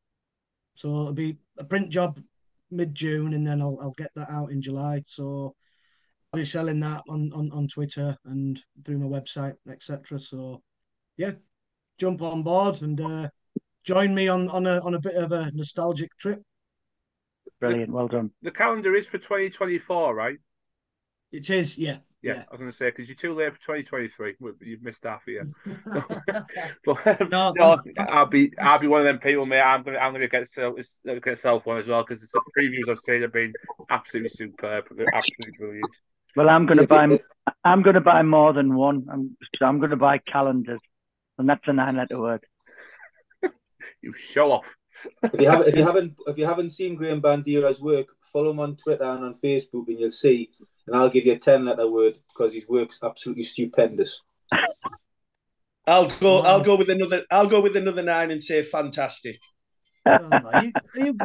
[0.73, 2.19] So it'll be a print job
[2.71, 5.03] mid June, and then I'll I'll get that out in July.
[5.05, 5.55] So
[6.33, 10.19] I'll be selling that on on, on Twitter and through my website, etc.
[10.19, 10.63] So
[11.17, 11.33] yeah,
[11.99, 13.29] jump on board and uh,
[13.83, 16.41] join me on on a on a bit of a nostalgic trip.
[17.59, 18.31] Brilliant, well done.
[18.41, 20.37] The calendar is for 2024, right?
[21.31, 21.97] It is, yeah.
[22.21, 22.43] Yeah, Yeah.
[22.49, 24.35] I was going to say because you're too late for 2023.
[24.61, 25.47] You've missed half a year.
[26.85, 29.61] but um, No, no, I'm- I'll be I'll be one of them people, mate.
[29.61, 30.75] I'm gonna I'm gonna get self
[31.23, 33.53] get self one as well because the previews I've seen have been
[33.89, 34.85] absolutely superb.
[34.91, 35.91] They're absolutely brilliant.
[36.35, 37.07] Well, I'm going to buy.
[37.63, 39.05] I'm going to buy more than one.
[39.11, 39.37] I'm.
[39.57, 40.79] So I'm going to buy calendars,
[41.37, 42.45] and that's a nine-letter word.
[44.01, 44.65] You show off.
[45.23, 48.59] If you haven't, if you haven't, if you haven't seen Graeme Bandeira's work, follow him
[48.59, 50.49] on Twitter and on Facebook, and you'll see.
[50.87, 54.21] And I'll give you a ten-letter word because his work's absolutely stupendous.
[55.87, 56.39] I'll go.
[56.39, 57.23] I'll go with another.
[57.31, 59.37] I'll go with another nine and say fantastic.
[60.05, 61.17] Oh, are you- are you-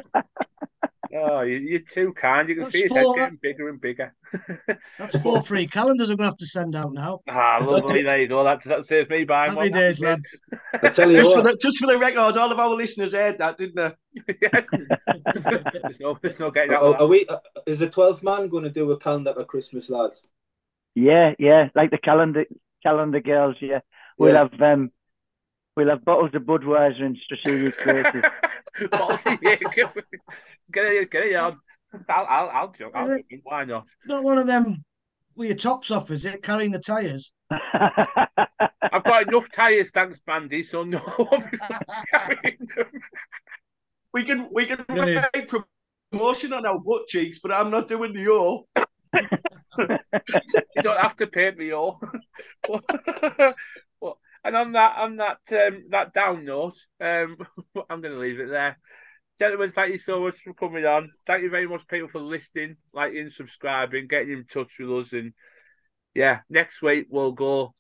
[1.15, 2.49] Oh, you, you're too kind.
[2.49, 4.15] You can That's see his head getting bigger and bigger.
[4.99, 7.21] that's four free calendars I'm going to have to send out now.
[7.29, 8.03] ah, lovely.
[8.03, 8.43] There you go.
[8.45, 9.71] That that saves me buying Happy one.
[9.71, 10.37] days, lads.
[10.83, 13.13] I tell you Just for, what, the, just for the record, all of our listeners
[13.15, 14.35] heard that, didn't they?
[14.43, 14.67] yes.
[15.73, 17.27] there's no, there's no getting out are, are we?
[17.27, 20.25] uh, Is the twelfth man going to do a calendar for Christmas, lads?
[20.95, 22.47] Yeah, yeah, like the calendar
[22.83, 23.57] calendar girls.
[23.61, 23.81] Yeah,
[24.19, 24.49] we'll Yeah.
[24.51, 24.91] have um,
[25.77, 28.23] we'll have bottles of Budweiser and strategic places.
[28.91, 29.95] Policy, yeah, get
[30.73, 31.59] get it, get it on.
[32.09, 32.97] I'll, I'll, I'll jump.
[32.97, 33.27] I'll jump.
[33.45, 33.87] Why not?
[34.07, 34.85] Not one of them
[35.37, 36.43] with your tops off, is it?
[36.43, 37.33] Carrying the tyres.
[37.51, 40.63] I've got enough tyres, thanks, Bandy.
[40.63, 41.59] So no one be
[42.11, 42.87] carrying them.
[44.13, 45.27] We can we can Brilliant.
[45.35, 45.53] write
[46.11, 48.69] promotion on our butt cheeks, but I'm not doing the all.
[49.79, 52.01] You don't have to paint me all.
[54.47, 57.37] And on that on that um, that down note, um,
[57.91, 58.79] I'm going to leave it there.
[59.41, 61.11] Gentlemen, thank you so much for coming on.
[61.27, 65.13] Thank you very much, people, for listening, liking, subscribing, getting in touch with us.
[65.13, 65.33] And
[66.15, 67.75] yeah, next week we'll go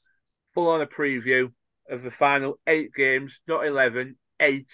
[0.54, 1.52] full on a preview
[1.88, 4.70] of the final eight games, not 11, eight.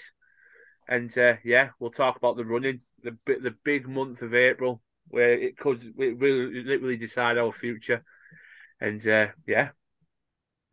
[0.89, 5.35] And uh, yeah, we'll talk about the running, the the big month of April, where
[5.35, 8.03] it could it really literally decide our future.
[8.81, 9.69] And uh, yeah,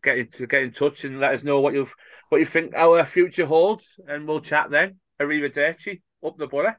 [0.04, 1.88] get in to get in touch and let us know what you
[2.30, 5.00] what you think our future holds, and we'll chat then.
[5.20, 6.78] Arrivederci, up the butter.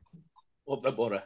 [0.70, 1.22] Up the butter.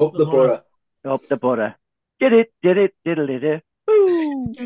[0.00, 0.62] Up the Boro.
[1.04, 1.76] Up the butter.
[2.18, 2.52] Did it?
[2.62, 2.94] Did it?
[3.04, 3.62] Diddle it?
[3.86, 4.52] Woo!